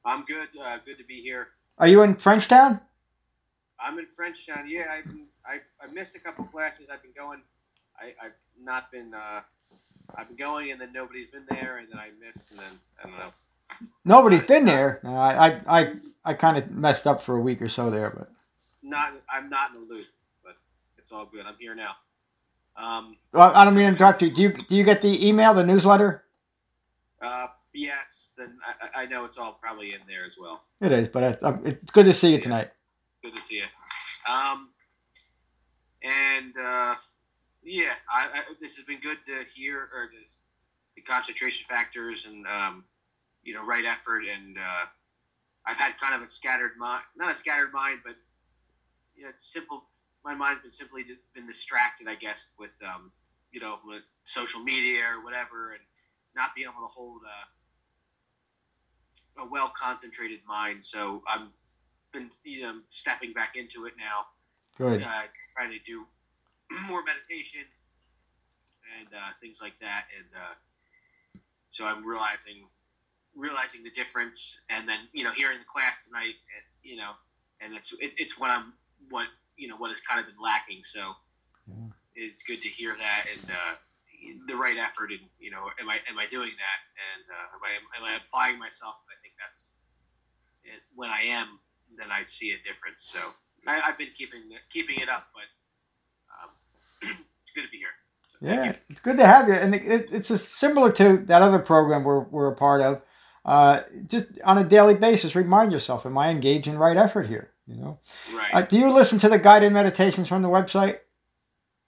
[0.05, 0.49] I'm good.
[0.61, 1.49] Uh, good to be here.
[1.79, 2.81] Are you in Frenchtown?
[3.81, 4.69] I'm in Frenchtown.
[4.69, 6.87] Yeah, I've been, I I missed a couple classes.
[6.93, 7.41] I've been going.
[7.99, 9.13] I I've not been.
[9.15, 9.41] Uh,
[10.15, 13.09] I've been going, and then nobody's been there, and then I missed, and then I
[13.09, 13.33] don't know.
[14.05, 15.01] Nobody's been there.
[15.03, 15.93] No, I I I,
[16.25, 18.31] I kind of messed up for a week or so there, but
[18.83, 19.15] not.
[19.33, 20.07] I'm not in the loop,
[20.45, 20.57] but
[20.99, 21.47] it's all good.
[21.47, 21.93] I'm here now.
[22.77, 24.31] Um, well, I don't mean to interrupt you.
[24.31, 26.25] Do you do you get the email, the newsletter?
[27.21, 28.57] Uh, yes then
[28.95, 30.63] I, I, know it's all probably in there as well.
[30.81, 32.71] It is, but I, it's good to see you tonight.
[33.23, 34.33] Good to see you.
[34.33, 34.71] Um,
[36.03, 36.95] and uh,
[37.63, 40.37] yeah, I, I, this has been good to hear, or this,
[40.97, 42.85] the concentration factors and um,
[43.43, 44.87] you know, right effort, and uh,
[45.67, 48.15] I've had kind of a scattered mind, not a scattered mind, but
[49.17, 49.85] you know, simple.
[50.25, 53.13] My mind's been simply been distracted, I guess, with um,
[53.53, 55.83] you know, with social media or whatever, and
[56.35, 57.21] not being able to hold.
[57.25, 57.45] Uh,
[59.39, 60.85] a well concentrated mind.
[60.85, 61.51] So I'm
[62.15, 64.31] been you know, stepping back into it now.
[64.79, 65.03] Good.
[65.03, 66.07] Uh, trying to do
[66.89, 67.67] more meditation
[68.99, 70.55] and uh, things like that, and uh,
[71.71, 72.71] so I'm realizing
[73.37, 77.13] realizing the difference, and then you know here in the class tonight, and, you know,
[77.61, 78.73] and it's it, it's what I'm
[79.11, 80.83] what you know what has kind of been lacking.
[80.85, 81.15] So
[81.67, 81.91] Yeah.
[82.15, 83.75] it's good to hear that and uh,
[84.47, 87.63] the right effort, and you know, am I am I doing that, and uh, am
[87.63, 88.95] I am I applying myself?
[90.65, 91.59] It, when I am,
[91.97, 93.03] then I see a difference.
[93.13, 93.19] So
[93.67, 97.89] I, I've been keeping keeping it up, but um, it's good to be here.
[98.33, 101.43] So Yeah, it's good to have you, and it, it, it's a, similar to that
[101.43, 103.03] other program we're we're a part of.
[103.45, 107.51] Uh, just on a daily basis, remind yourself: Am I engaged in right effort here?
[107.67, 107.99] You know.
[108.35, 108.55] right.
[108.55, 110.99] Uh, do you listen to the guided meditations from the website?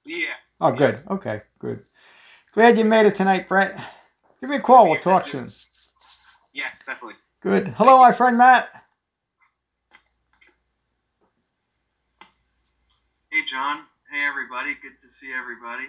[0.04, 0.34] yeah.
[0.60, 1.00] Oh, good.
[1.10, 1.82] Okay, good.
[2.54, 3.78] Glad you made it tonight, Brett.
[4.40, 4.88] Give me a call.
[4.88, 5.50] We'll talk soon.
[6.54, 7.16] Yes, definitely.
[7.46, 7.68] Good.
[7.78, 8.68] Hello, my friend Matt.
[13.30, 13.84] Hey, John.
[14.10, 14.74] Hey, everybody.
[14.82, 15.84] Good to see everybody.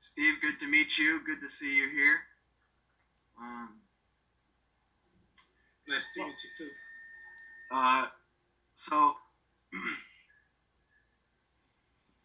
[0.00, 1.20] Steve, good to meet you.
[1.24, 2.16] Good to see you here.
[3.40, 3.68] Um,
[5.88, 6.70] Nice to meet you too.
[7.72, 8.06] uh,
[8.74, 9.12] so,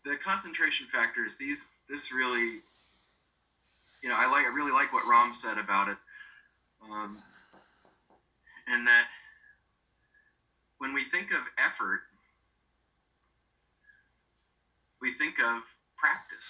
[0.04, 1.34] the concentration factors.
[1.40, 2.62] These, this really,
[4.02, 4.46] you know, I like.
[4.46, 5.98] I really like what Ram said about it,
[6.84, 7.18] um,
[8.68, 9.06] and that
[10.78, 12.02] when we think of effort,
[15.02, 15.62] we think of
[15.96, 16.46] practice.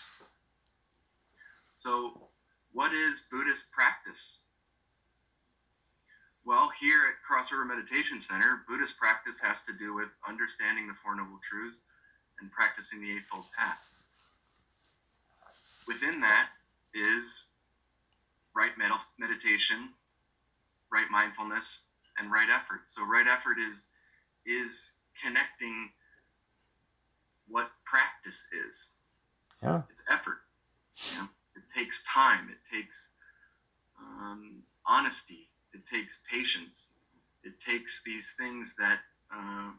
[1.76, 2.30] So,
[2.74, 4.40] what is Buddhist practice?
[6.46, 10.94] Well, here at Cross River Meditation Center, Buddhist practice has to do with understanding the
[11.04, 11.78] Four Noble Truths
[12.40, 13.90] and practicing the Eightfold Path.
[15.88, 16.50] Within that
[16.94, 17.48] is
[18.56, 19.90] right med- meditation,
[20.92, 21.80] right mindfulness,
[22.18, 22.82] and right effort.
[22.90, 23.86] So, right effort is
[24.46, 25.90] is connecting
[27.48, 28.88] what practice is.
[29.62, 29.82] Yeah.
[29.90, 30.40] It's effort.
[31.12, 32.50] You know, it takes time.
[32.50, 33.12] It takes
[34.00, 35.50] um, honesty.
[35.74, 36.88] It takes patience.
[37.44, 39.00] It takes these things that
[39.34, 39.72] uh,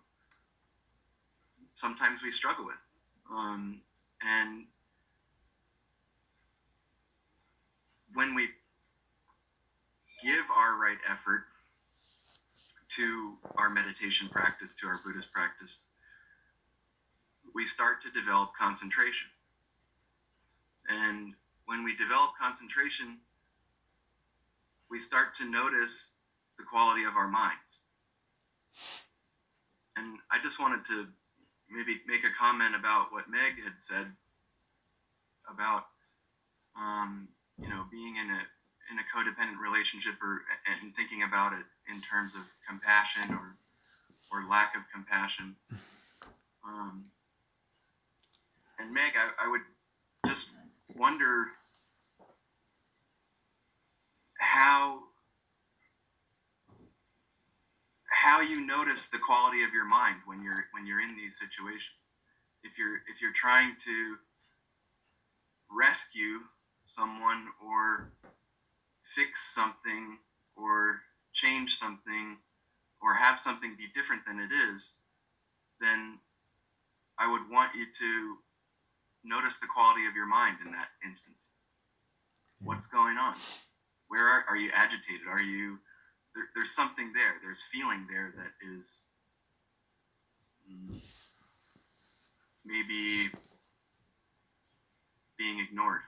[1.75, 2.75] sometimes we struggle with.
[3.31, 3.81] Um,
[4.23, 4.65] and
[8.15, 8.49] when we
[10.23, 11.45] give our right effort
[12.97, 15.79] to our meditation practice, to our Buddhist practice,
[17.55, 19.29] we start to develop concentration.
[20.89, 21.35] And
[21.67, 23.19] when we develop concentration,
[24.91, 26.13] we start to notice
[26.57, 27.81] the quality of our minds.
[29.97, 31.07] And I just wanted to
[31.71, 34.07] maybe make a comment about what Meg had said
[35.51, 35.85] about,
[36.77, 37.29] um,
[37.61, 38.43] you know, being in a
[38.91, 40.43] in a codependent relationship or
[40.83, 43.57] and thinking about it in terms of compassion or
[44.33, 45.57] or lack of compassion.
[46.65, 47.07] Um,
[48.79, 49.63] and Meg, I, I would
[50.27, 50.49] just
[50.97, 51.49] wonder
[54.39, 55.01] how
[58.11, 61.99] how you notice the quality of your mind when you're when you're in these situations.
[62.65, 64.17] If you're if you're trying to
[65.71, 66.41] rescue
[66.87, 68.11] someone or
[69.15, 70.19] fix something
[70.57, 71.01] or
[71.33, 72.37] change something
[73.03, 74.91] or have something be different than it is,
[75.81, 76.19] then
[77.19, 78.37] I would want you to
[79.25, 81.37] notice the quality of your mind in that instance.
[82.63, 83.35] What's going on?
[84.09, 85.29] Where are, are you agitated?
[85.29, 85.79] Are you
[86.35, 87.35] there, there's something there.
[87.43, 89.01] There's feeling there that is
[92.65, 93.31] maybe
[95.37, 96.03] being ignored.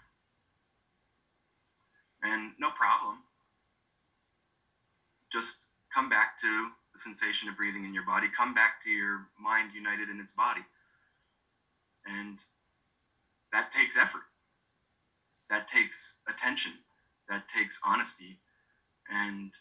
[2.41, 3.21] And no problem.
[5.31, 5.59] Just
[5.93, 8.29] come back to the sensation of breathing in your body.
[8.33, 10.65] Come back to your mind united in its body.
[12.07, 12.39] And
[13.53, 14.25] that takes effort.
[15.51, 16.73] That takes attention.
[17.29, 18.39] That takes honesty.
[19.13, 19.53] And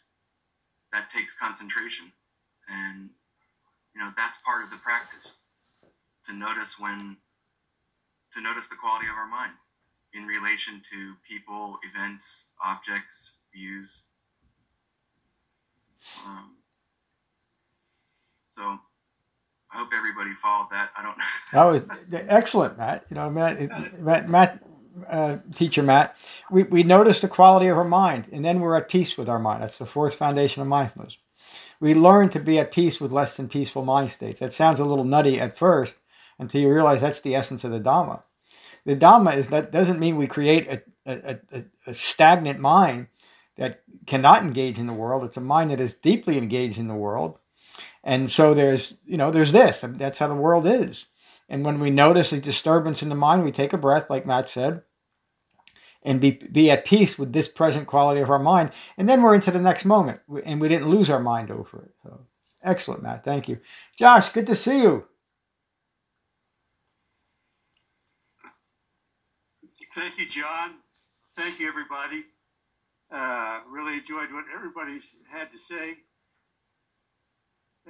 [0.94, 2.14] that takes concentration.
[2.70, 3.10] And,
[3.94, 5.34] you know, that's part of the practice
[6.28, 7.18] to notice when,
[8.34, 9.54] to notice the quality of our mind
[10.14, 14.02] in relation to people, events, objects, views.
[16.26, 16.56] Um,
[18.50, 20.90] so I hope everybody followed that.
[20.98, 21.26] I don't know.
[21.54, 23.06] That was excellent, Matt.
[23.10, 24.64] You know, Matt, Matt, Matt
[25.08, 26.16] uh, teacher Matt,
[26.52, 29.40] we, we notice the quality of our mind, and then we're at peace with our
[29.40, 29.62] mind.
[29.62, 31.18] That's the fourth foundation of mindfulness.
[31.80, 34.40] We learn to be at peace with less than peaceful mind states.
[34.42, 35.98] That sounds a little nutty at first
[36.38, 38.22] until you realize that's the essence of the Dhamma.
[38.86, 43.08] The Dhamma is that doesn't mean we create a, a, a, a stagnant mind
[43.58, 45.24] that cannot engage in the world.
[45.26, 47.38] It's a mind that is deeply engaged in the world
[48.04, 49.82] And so there's, you know, there's this.
[49.86, 51.08] That's how the world is.
[51.50, 54.50] And when we notice a disturbance in the mind, we take a breath, like Matt
[54.50, 54.84] said,
[56.04, 58.72] and be, be at peace with this present quality of our mind.
[58.98, 61.92] And then we're into the next moment, and we didn't lose our mind over it.
[62.04, 62.22] So
[62.64, 63.26] excellent, Matt.
[63.26, 63.60] Thank you.
[63.98, 65.08] Josh, good to see you.
[70.00, 70.76] Thank you, John.
[71.36, 72.24] Thank you, everybody.
[73.12, 75.98] Uh, really enjoyed what everybody had to say.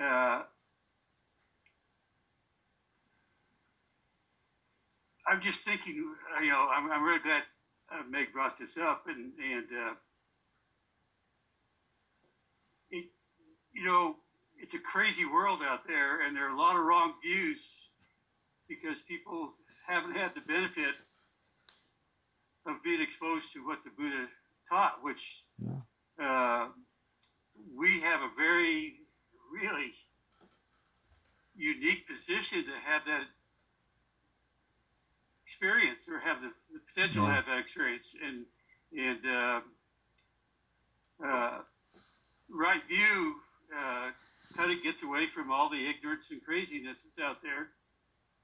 [0.01, 0.41] Uh,
[5.27, 5.93] I'm just thinking,
[6.41, 7.43] you know, I'm, I'm really glad
[7.91, 9.93] uh, Meg brought this up, and and uh,
[12.89, 13.05] it,
[13.71, 14.15] you know,
[14.59, 17.59] it's a crazy world out there, and there are a lot of wrong views
[18.67, 19.51] because people
[19.87, 20.95] haven't had the benefit
[22.65, 24.27] of being exposed to what the Buddha
[24.69, 25.79] taught, which yeah.
[26.23, 26.67] uh,
[27.75, 28.95] we have a very,
[29.51, 29.93] really
[31.55, 33.23] unique position to have that
[35.45, 37.29] experience or have the, the potential yeah.
[37.29, 38.15] to have that experience.
[38.25, 38.45] And
[38.91, 39.61] and uh,
[41.23, 41.57] uh,
[42.49, 43.35] right view
[43.75, 44.09] uh,
[44.55, 47.69] kind of gets away from all the ignorance and craziness that's out there.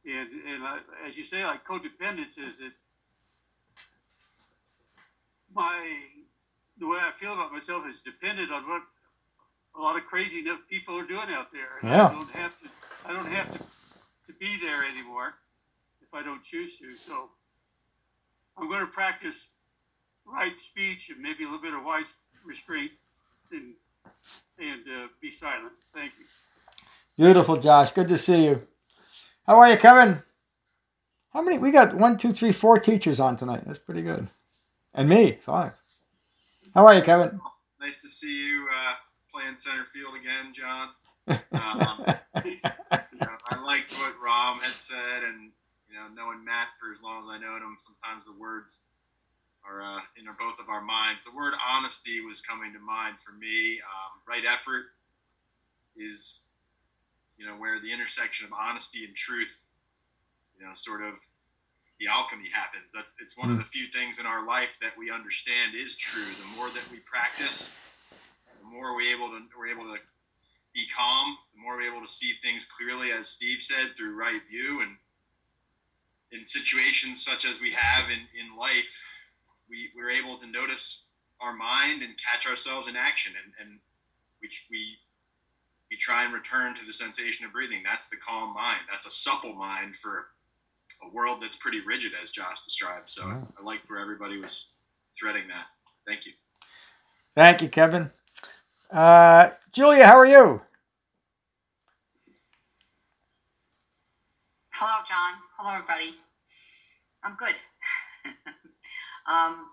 [0.05, 0.63] And and
[1.07, 2.74] as you say, like codependence is that
[5.56, 5.88] my
[6.78, 8.82] the way I feel about myself is dependent on what
[9.78, 11.80] a lot of crazy enough people are doing out there.
[11.82, 12.08] And yeah.
[12.08, 12.70] I don't have to
[13.06, 15.36] I don't have to, to be there anymore
[16.01, 16.95] if I don't choose to.
[16.95, 17.30] So
[18.58, 19.47] I'm going to practice
[20.26, 22.08] right speech and maybe a little bit of wise
[22.45, 22.91] restraint
[23.51, 23.74] and
[24.60, 25.74] and uh, be silent.
[25.93, 26.26] Thank you.
[27.18, 27.91] Beautiful, Josh.
[27.91, 28.68] Good to see you.
[29.47, 30.22] How are you, Kevin?
[31.32, 31.58] How many?
[31.58, 33.64] We got one, two, three, four teachers on tonight.
[33.66, 34.28] That's pretty good.
[34.98, 35.74] And me, five.
[36.74, 37.41] How are you, Kevin?
[37.82, 38.93] Nice to see you uh,
[39.30, 40.89] playing center field again, John.
[41.52, 42.06] Um,
[42.46, 45.52] you know, I liked what Ram had said, and
[45.89, 48.84] you know, knowing Matt for as long as I know him, sometimes the words
[49.68, 51.24] are uh, in both of our minds.
[51.24, 53.80] The word honesty was coming to mind for me.
[53.82, 54.93] Um, right effort
[55.98, 56.41] is,
[57.38, 59.66] you know, where the intersection of honesty and truth,
[60.60, 61.16] you know, sort of
[62.00, 62.91] the alchemy happens.
[62.93, 63.62] That's it's one of hmm.
[63.64, 66.28] the few things in our life that we understand is true.
[66.39, 67.70] The more that we practice,
[68.60, 70.00] the more we able to we're able to
[70.76, 71.38] be calm.
[71.56, 74.82] The more we're able to see things clearly, as Steve said, through right view.
[74.82, 74.98] And
[76.32, 79.02] in situations such as we have in in life,
[79.70, 81.06] we we're able to notice
[81.39, 83.80] our mind and catch ourselves in action, and and
[84.39, 84.98] which we
[85.89, 87.82] we try and return to the sensation of breathing.
[87.84, 88.82] That's the calm mind.
[88.91, 90.28] That's a supple mind for
[91.06, 93.10] a world that's pretty rigid, as Josh described.
[93.10, 94.72] So I, I liked where everybody was
[95.20, 95.66] threading that.
[96.08, 96.34] Thank you.
[97.36, 98.12] Thank you, Kevin.
[98.91, 100.62] Uh, Julia, how are you?
[104.74, 105.34] Hello, John.
[105.58, 106.16] Hello, everybody.
[107.24, 107.56] I'm good.
[109.28, 109.68] um,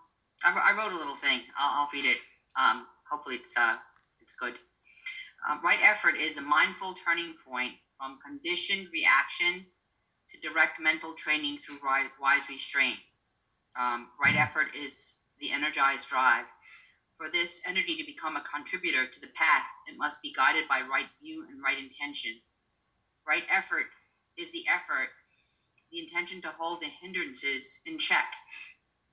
[0.44, 1.40] I, I, wrote a little thing.
[1.58, 2.18] I'll, I'll read it.
[2.58, 3.76] Um, hopefully, it's uh,
[4.20, 4.54] it's good.
[5.48, 9.66] Uh, right effort is a mindful turning point from conditioned reaction
[10.42, 11.78] direct mental training through
[12.20, 12.98] wise restraint.
[13.78, 16.44] Um, right effort is the energized drive.
[17.16, 20.80] For this energy to become a contributor to the path, it must be guided by
[20.80, 22.40] right view and right intention.
[23.26, 23.86] Right effort
[24.36, 25.08] is the effort,
[25.92, 28.34] the intention to hold the hindrances in check.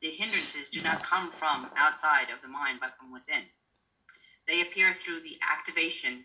[0.02, 3.44] The hindrances do not come from outside of the mind, but from within.
[4.48, 6.24] They appear through the activation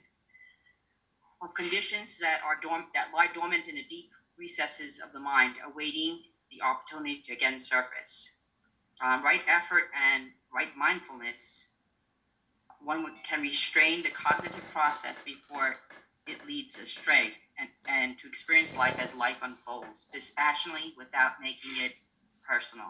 [1.43, 5.55] of conditions that are dorm- that lie dormant in a deep recesses of the mind,
[5.67, 6.21] awaiting
[6.51, 8.37] the opportunity to again surface.
[9.03, 11.69] Um, right effort and right mindfulness,
[12.83, 15.77] one can restrain the cognitive process before
[16.27, 21.95] it leads astray and, and to experience life as life unfolds dispassionately without making it
[22.49, 22.87] personal.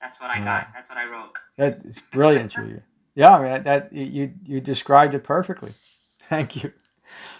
[0.00, 0.44] That's what I yeah.
[0.44, 0.68] got.
[0.74, 1.32] That's what I wrote.
[1.56, 2.82] That's brilliant, Julia.
[3.14, 5.72] Yeah, I mean that you you described it perfectly.
[6.28, 6.72] Thank you.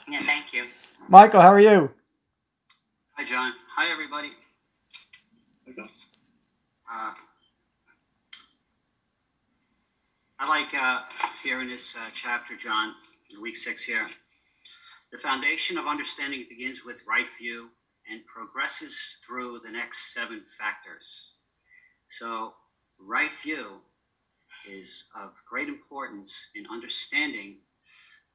[0.09, 0.67] Yeah, thank you.
[1.09, 1.91] Michael, how are you?
[3.17, 3.53] Hi, John.
[3.77, 4.33] Hi, everybody.
[6.93, 7.13] Uh,
[10.41, 11.03] I like uh,
[11.41, 12.93] hearing this uh, chapter, John,
[13.31, 14.09] in week six here.
[15.13, 17.69] The foundation of understanding begins with right view
[18.11, 21.35] and progresses through the next seven factors.
[22.11, 22.55] So,
[22.99, 23.77] right view
[24.69, 27.59] is of great importance in understanding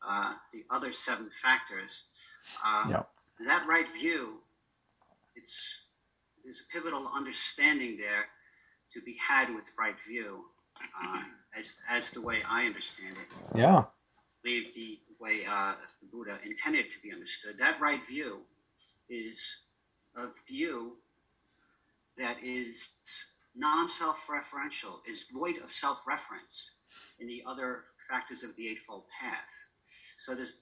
[0.08, 2.06] uh, the other seven factors.
[2.66, 3.10] Uh, yep.
[3.42, 4.40] That right view
[5.42, 5.86] it's
[6.44, 8.26] there's a pivotal understanding there
[8.94, 10.46] to be had with right view,
[11.04, 11.22] uh,
[11.58, 13.58] as as the way I understand it.
[13.58, 13.84] Yeah.
[14.44, 17.58] believe the way uh, the Buddha intended to be understood.
[17.60, 18.42] That right view
[19.10, 19.66] is
[20.16, 20.98] a view
[22.18, 22.90] that is
[23.56, 26.76] non-self-referential, is void of self-reference
[27.20, 29.50] in the other factors of the Eightfold Path.
[30.18, 30.62] So there's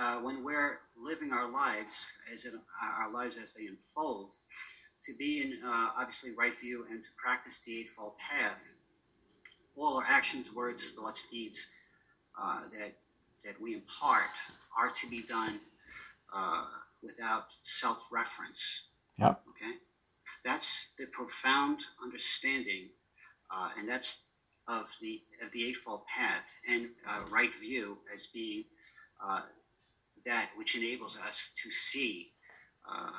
[0.00, 4.32] uh, when we're living our lives as in, uh, our lives as they unfold,
[5.04, 8.72] to be in uh, obviously right view and to practice the Eightfold Path,
[9.76, 11.72] all our actions, words, thoughts, deeds
[12.40, 12.94] uh, that
[13.44, 14.30] that we impart
[14.78, 15.60] are to be done
[16.34, 16.64] uh,
[17.02, 18.82] without self-reference.
[19.18, 19.40] Yep.
[19.50, 19.74] Okay,
[20.44, 22.88] that's the profound understanding,
[23.54, 24.24] uh, and that's
[24.66, 26.88] of the of the Eightfold Path and
[27.30, 28.64] right view as being
[30.26, 32.32] that which enables us to see
[32.90, 33.10] uh,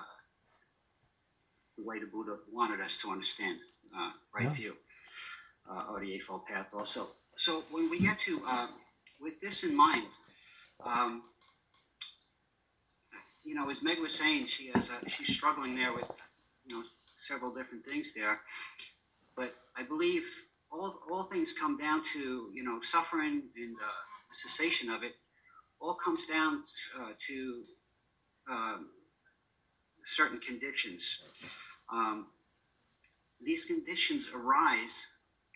[1.77, 3.57] the way the Buddha wanted us to understand
[3.97, 4.53] uh, right yeah.
[4.53, 4.73] view
[5.69, 7.07] uh, or the Eightfold Path also.
[7.35, 8.69] So when we get to, um,
[9.19, 10.05] with this in mind,
[10.85, 11.23] um,
[13.43, 16.05] you know, as Meg was saying, she has a, she's struggling there with,
[16.65, 16.83] you know,
[17.15, 18.39] several different things there.
[19.35, 20.25] But I believe
[20.71, 25.15] all, all things come down to, you know, suffering and uh, cessation of it
[25.81, 26.63] all comes down
[26.99, 27.63] uh, to
[28.49, 28.89] um,
[30.05, 31.23] certain conditions.
[31.91, 32.27] Um,
[33.43, 35.07] these conditions arise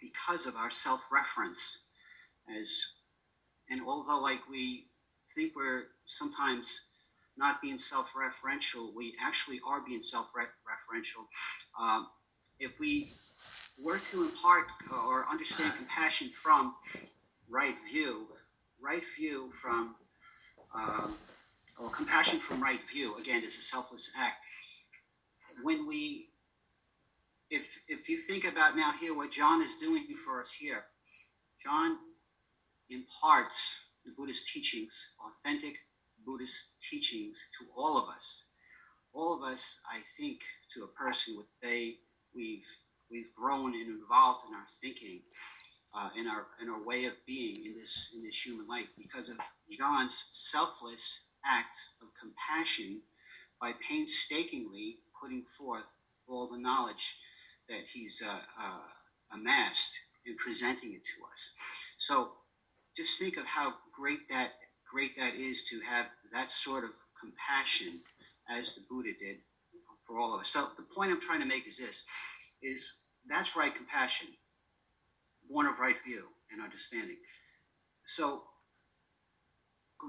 [0.01, 1.83] because of our self-reference
[2.59, 2.93] as
[3.69, 4.85] and although like we
[5.33, 6.87] think we're sometimes
[7.37, 11.25] not being self-referential we actually are being self-referential
[11.79, 12.07] um,
[12.59, 13.09] if we
[13.81, 16.75] were to impart or understand compassion from
[17.49, 18.27] right view
[18.81, 19.95] right view from
[20.75, 21.15] um,
[21.79, 24.37] or compassion from right view again is a selfless act.
[25.63, 26.29] When we
[27.49, 30.85] if if you think about now here what john is doing for us here
[31.63, 31.97] john
[32.89, 35.75] imparts the buddhist teachings authentic
[36.25, 38.45] buddhist teachings to all of us.
[39.13, 40.41] All of us i think
[40.73, 41.97] to a person would say
[42.35, 42.67] we've
[43.11, 45.21] we've grown and evolved in our thinking
[45.95, 49.29] uh, in our in our way of being in this in this human life because
[49.29, 49.37] of
[49.71, 53.01] John's selfless act of compassion
[53.61, 57.17] by painstakingly putting forth all the knowledge
[57.69, 58.79] that he's uh, uh,
[59.33, 59.93] amassed
[60.25, 61.53] and presenting it to us.
[61.97, 62.31] So
[62.97, 64.51] just think of how great that
[64.91, 68.01] great that is to have that sort of compassion
[68.49, 69.37] as the Buddha did
[70.05, 70.49] for all of us.
[70.49, 72.03] So the point I'm trying to make is this:
[72.61, 74.27] is that's right compassion
[75.49, 77.17] born of right view and understanding.
[78.05, 78.43] So,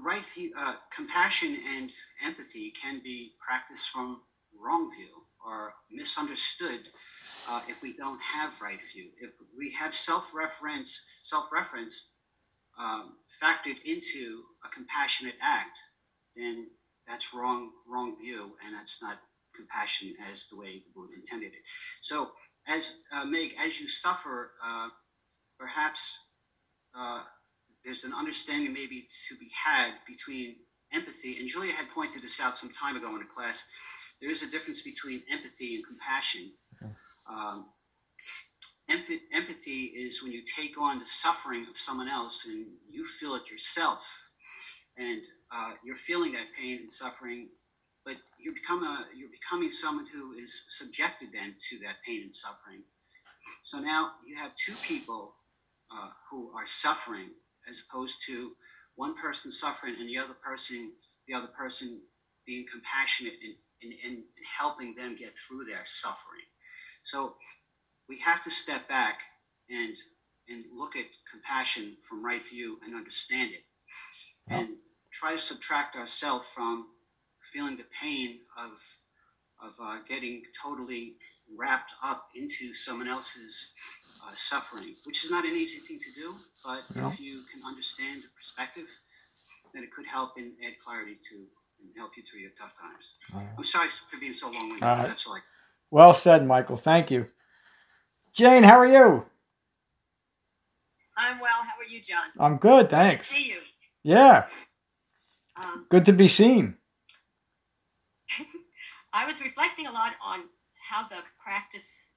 [0.05, 1.91] right view, uh, compassion and
[2.23, 4.21] empathy can be practiced from
[4.59, 6.81] wrong view or misunderstood
[7.49, 9.09] uh, if we don't have right view.
[9.19, 12.09] If we have self-reference, self-reference
[12.77, 15.77] um, factored into a compassionate act,
[16.35, 16.67] then
[17.07, 19.19] that's wrong, wrong view, and that's not
[19.55, 21.61] compassion as the way the Buddha intended it.
[22.01, 22.31] So,
[22.67, 24.89] as uh, Meg, as you suffer uh,
[25.59, 26.19] perhaps
[26.97, 27.21] uh,
[27.83, 30.55] there's an understanding maybe to be had between
[30.93, 33.69] empathy, and Julia had pointed this out some time ago in a class.
[34.21, 36.51] There is a difference between empathy and compassion.
[37.29, 37.67] Um,
[38.89, 43.51] empathy is when you take on the suffering of someone else and you feel it
[43.51, 44.07] yourself,
[44.97, 47.49] and uh, you're feeling that pain and suffering,
[48.05, 52.33] but you become a you're becoming someone who is subjected then to that pain and
[52.33, 52.81] suffering.
[53.63, 55.35] So now you have two people
[55.91, 57.29] uh, who are suffering,
[57.67, 58.51] as opposed to
[58.95, 60.91] one person suffering and the other person,
[61.27, 62.01] the other person
[62.45, 64.23] being compassionate and, and, and
[64.57, 66.47] helping them get through their suffering.
[67.03, 67.35] So
[68.09, 69.19] we have to step back
[69.69, 69.95] and
[70.49, 73.65] and look at compassion from right view and understand it,
[74.47, 74.69] and
[75.11, 76.87] try to subtract ourselves from
[77.51, 78.71] feeling the pain of
[79.61, 81.15] of uh, getting totally
[81.55, 83.73] wrapped up into someone else's
[84.27, 87.07] uh, suffering, which is not an easy thing to do, but no.
[87.07, 88.87] if you can understand the perspective,
[89.73, 91.35] then it could help and add clarity to
[91.79, 93.15] and help you through your tough times.
[93.33, 93.47] Right.
[93.57, 94.83] I'm sorry for being so long-winded.
[94.83, 95.35] Uh, that's all.
[95.35, 95.41] I-
[95.89, 96.77] well said, Michael.
[96.77, 97.27] Thank you.
[98.33, 99.25] Jane, how are you?
[101.15, 101.63] I'm well.
[101.63, 102.25] How are you, John?
[102.39, 103.29] I'm good, thanks.
[103.29, 103.59] Good see you.
[104.03, 104.47] Yeah.
[105.55, 106.75] Um, good to be seen.
[109.13, 110.41] I was reflecting a lot on
[110.89, 112.11] how the practice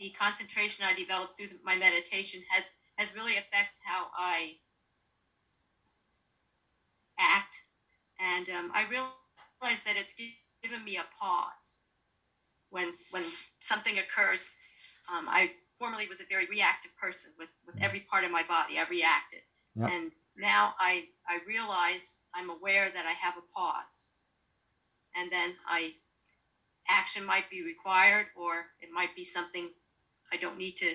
[0.00, 2.64] the concentration I developed through my meditation has
[2.96, 4.56] has really affected how I
[7.18, 7.54] act,
[8.18, 10.16] and um, I realize that it's
[10.62, 11.78] given me a pause
[12.70, 13.22] when when
[13.60, 14.56] something occurs.
[15.12, 18.78] Um, I formerly was a very reactive person with with every part of my body.
[18.78, 19.44] I reacted,
[19.76, 19.90] yep.
[19.92, 24.08] and now I I realize I'm aware that I have a pause,
[25.14, 25.92] and then I
[26.88, 29.70] action might be required, or it might be something
[30.32, 30.94] I don't need to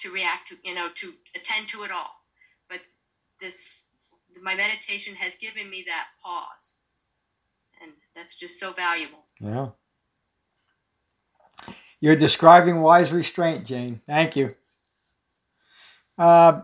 [0.00, 2.24] to react to, you know, to attend to it all.
[2.68, 2.80] But
[3.40, 3.82] this
[4.42, 6.78] my meditation has given me that pause,
[7.82, 9.24] and that's just so valuable.
[9.40, 9.68] Yeah.
[12.00, 14.00] You're describing wise restraint, Jane.
[14.06, 14.54] Thank you.
[16.16, 16.62] Uh,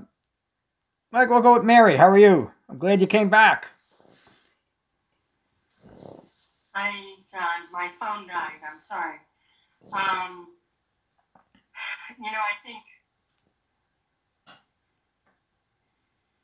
[1.13, 1.97] Mike, we'll go with Mary.
[1.97, 2.51] How are you?
[2.69, 3.67] I'm glad you came back.
[6.75, 6.93] Hi,
[7.31, 7.71] John.
[7.73, 8.61] My phone died.
[8.71, 9.17] I'm sorry.
[9.93, 10.49] Um,
[12.19, 12.83] you know, I think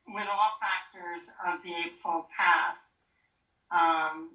[0.09, 2.77] with all factors of the Eightfold Path,
[3.71, 4.31] um,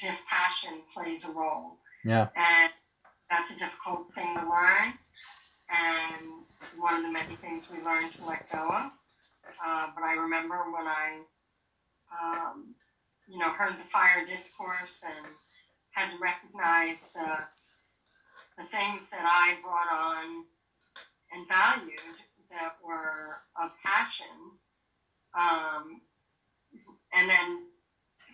[0.00, 1.78] dispassion plays a role.
[2.04, 2.28] Yeah.
[2.36, 2.72] And
[3.30, 4.94] that's a difficult thing to learn.
[5.68, 6.46] And
[6.78, 8.90] one of the many things we learn to let go of.
[9.64, 11.18] Uh, but I remember when I,
[12.12, 12.74] um,
[13.28, 15.26] you know, heard the fire discourse and
[15.90, 17.38] had to recognize the
[18.58, 20.44] the things that I brought on
[21.32, 22.18] and valued
[22.50, 24.58] that were of passion,
[25.38, 26.00] um,
[27.14, 27.68] and then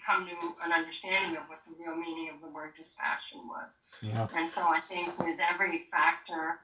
[0.07, 3.83] come to an understanding of what the real meaning of the word dispassion was.
[4.03, 4.27] Yeah.
[4.37, 6.61] And so I think with every factor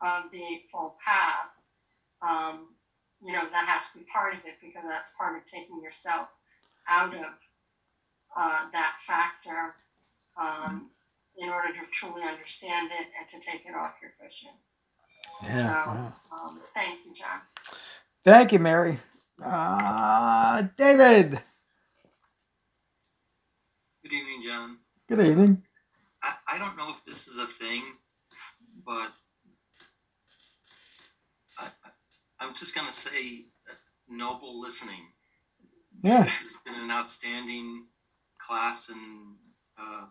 [0.00, 1.60] of the Eightfold Path,
[2.22, 2.74] um,
[3.24, 6.28] you know, that has to be part of it because that's part of taking yourself
[6.88, 7.32] out of
[8.36, 9.74] uh, that factor
[10.40, 10.90] um,
[11.38, 14.50] in order to truly understand it and to take it off your cushion.
[15.42, 15.56] Yeah.
[15.56, 16.12] So, wow.
[16.32, 17.40] um, thank you, John.
[18.24, 18.98] Thank you, Mary.
[19.42, 21.40] Uh, David.
[24.02, 24.78] Good evening, John.
[25.08, 25.62] Good evening.
[26.22, 27.82] I, I don't know if this is a thing,
[28.86, 29.12] but
[31.58, 31.90] I, I,
[32.40, 33.74] I'm just going to say uh,
[34.08, 35.02] noble listening.
[36.02, 36.22] Yeah.
[36.22, 37.86] This has been an outstanding
[38.38, 39.36] class and
[39.78, 40.06] uh,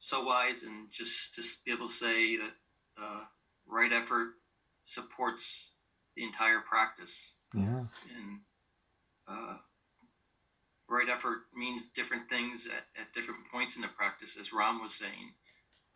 [0.00, 2.52] so wise, and just to be able to say that
[3.00, 3.20] uh,
[3.66, 4.32] right effort
[4.84, 5.70] supports
[6.16, 7.34] the entire practice.
[7.54, 7.84] Yeah.
[8.16, 8.40] And
[9.28, 9.56] uh,
[10.88, 14.94] right effort means different things at, at different points in the practice, as Ram was
[14.94, 15.32] saying.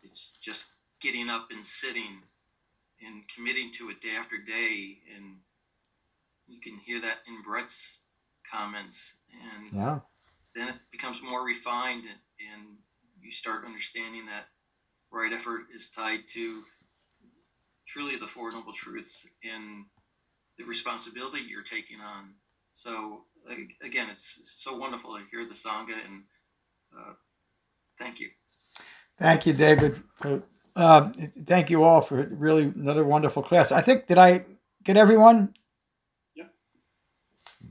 [0.03, 0.65] It's just
[1.01, 2.21] getting up and sitting
[3.05, 4.99] and committing to it day after day.
[5.15, 5.35] And
[6.47, 7.99] you can hear that in Brett's
[8.49, 9.13] comments.
[9.33, 9.99] And Yeah.
[10.53, 12.19] then it becomes more refined and,
[12.53, 12.77] and
[13.25, 14.45] you start understanding that
[15.11, 16.61] right effort is tied to
[17.87, 19.85] truly the Four Noble Truths and
[20.57, 22.33] the responsibility you're taking on.
[22.73, 23.23] So
[23.83, 26.23] again, it's so wonderful to hear the Sangha and
[26.97, 27.13] uh,
[27.97, 28.29] thank you.
[29.17, 30.01] Thank you, David.
[30.75, 31.11] Uh,
[31.45, 33.71] thank you all for really another wonderful class.
[33.71, 34.45] I think did I
[34.83, 35.53] get everyone?
[36.35, 36.53] Yep.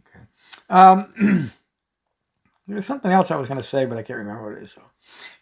[0.09, 0.25] Okay.
[0.71, 1.53] Um,
[2.67, 4.65] there was something else I was going to say, but I can't remember what it
[4.65, 4.73] is.
[4.73, 4.83] So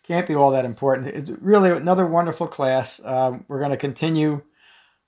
[0.05, 1.09] can't be all that important.
[1.09, 3.01] It's really another wonderful class.
[3.05, 4.43] Um, we're going to continue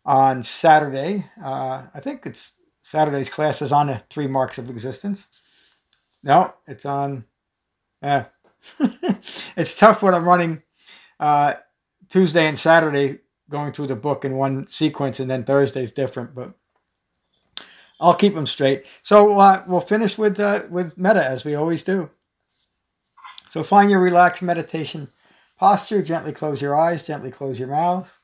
[0.05, 1.27] on Saturday.
[1.43, 5.27] Uh, I think it's Saturday's class is on the three marks of existence.
[6.23, 7.25] No, it's on.
[8.03, 8.27] Yeah,
[9.57, 10.63] it's tough when I'm running
[11.19, 11.55] uh,
[12.11, 13.19] Tuesday and Saturday
[13.51, 16.35] going through the book in one sequence, and then Thursday's different.
[16.35, 16.53] But
[18.01, 18.85] I'll keep them straight.
[19.03, 22.11] So uh, we'll finish with uh, with metta as we always do.
[23.55, 25.13] So find your relaxed meditation
[25.57, 26.03] posture.
[26.03, 27.07] Gently close your eyes.
[27.07, 28.19] Gently close your mouth,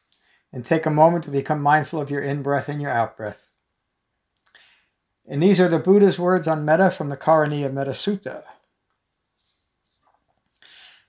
[0.53, 3.47] and take a moment to become mindful of your in breath and your out breath.
[5.29, 8.43] And these are the Buddha's words on metta from the Karaniya Metta Sutta.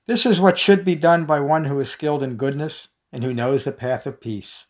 [0.05, 3.33] This is what should be done by one who is skilled in goodness and who
[3.33, 4.67] knows the path of peace.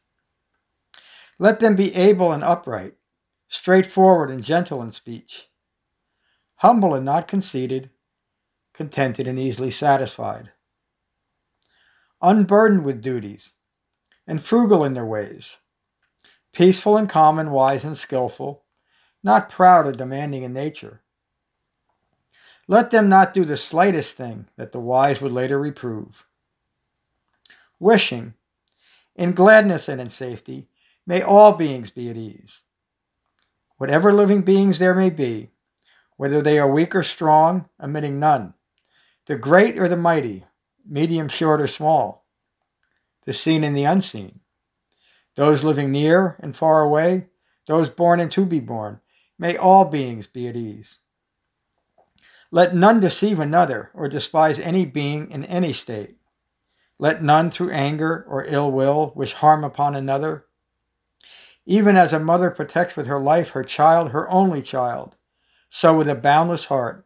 [1.40, 2.94] Let them be able and upright,
[3.50, 5.50] straightforward and gentle in speech,
[6.56, 7.90] humble and not conceited,
[8.74, 10.52] contented and easily satisfied,
[12.22, 13.52] unburdened with duties,
[14.28, 15.58] and frugal in their ways,
[16.54, 18.64] peaceful and calm and wise and skillful,
[19.24, 21.02] not proud or demanding in nature.
[22.68, 26.26] Let them not do the slightest thing that the wise would later reprove.
[27.80, 28.36] Wishing,
[29.16, 30.70] in gladness and in safety,
[31.06, 32.62] may all beings be at ease.
[33.78, 35.50] Whatever living beings there may be,
[36.16, 38.54] whether they are weak or strong, omitting none,
[39.28, 40.46] the great or the mighty,
[40.86, 42.26] medium, short, or small,
[43.26, 44.40] the seen and the unseen,
[45.36, 47.28] those living near and far away,
[47.68, 49.00] those born and to be born,
[49.38, 50.98] may all beings be at ease.
[52.50, 56.18] Let none deceive another or despise any being in any state.
[57.00, 60.46] Let none through anger or ill will wish harm upon another.
[61.66, 65.16] Even as a mother protects with her life her child, her only child,
[65.70, 67.06] so with a boundless heart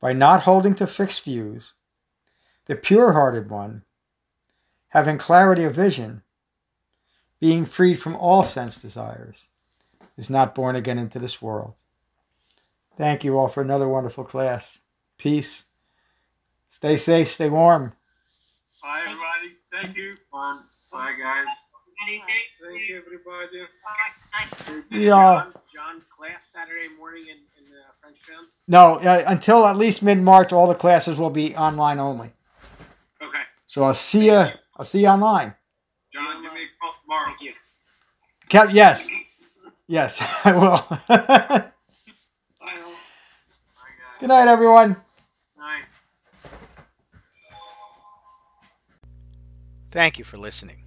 [0.00, 1.72] By not holding to fixed views,
[2.66, 3.82] the pure hearted one,
[4.88, 6.22] having clarity of vision,
[7.38, 9.44] being freed from all sense desires,
[10.16, 11.74] is not born again into this world.
[12.96, 14.78] Thank you all for another wonderful class.
[15.18, 15.64] Peace.
[16.72, 17.92] Stay safe, stay warm.
[18.82, 19.56] Bye, everybody.
[19.70, 20.16] Thank you.
[20.30, 20.64] Fun.
[20.90, 21.46] Bye, guys.
[22.06, 23.66] Thank Thank you, everybody.
[24.90, 25.10] Yeah.
[25.10, 27.59] John, John, class Saturday morning in, in Frenchtown?
[28.68, 32.32] No, uh, until at least mid March, all the classes will be online only.
[33.20, 33.42] Okay.
[33.66, 34.46] So I'll see you.
[34.76, 35.54] I'll see you online.
[36.12, 37.26] John, give me a call tomorrow.
[37.26, 37.52] Thank you.
[38.48, 39.06] Kev, yes,
[39.86, 40.98] yes, I will.
[41.08, 41.70] Bye.
[44.20, 44.96] Good night, everyone.
[45.56, 45.84] Night.
[49.90, 50.84] Thank you for listening.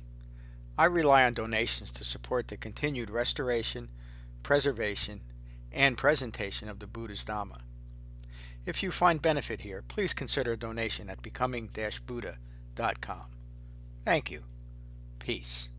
[0.78, 3.89] I rely on donations to support the continued restoration,
[4.43, 5.21] preservation,
[5.74, 7.59] and presentation of the Buddha's Dhamma.
[8.65, 13.26] If you find benefit here, please consider a donation at becoming-buddha.com.
[14.05, 14.43] Thank you.
[15.19, 15.69] Peace.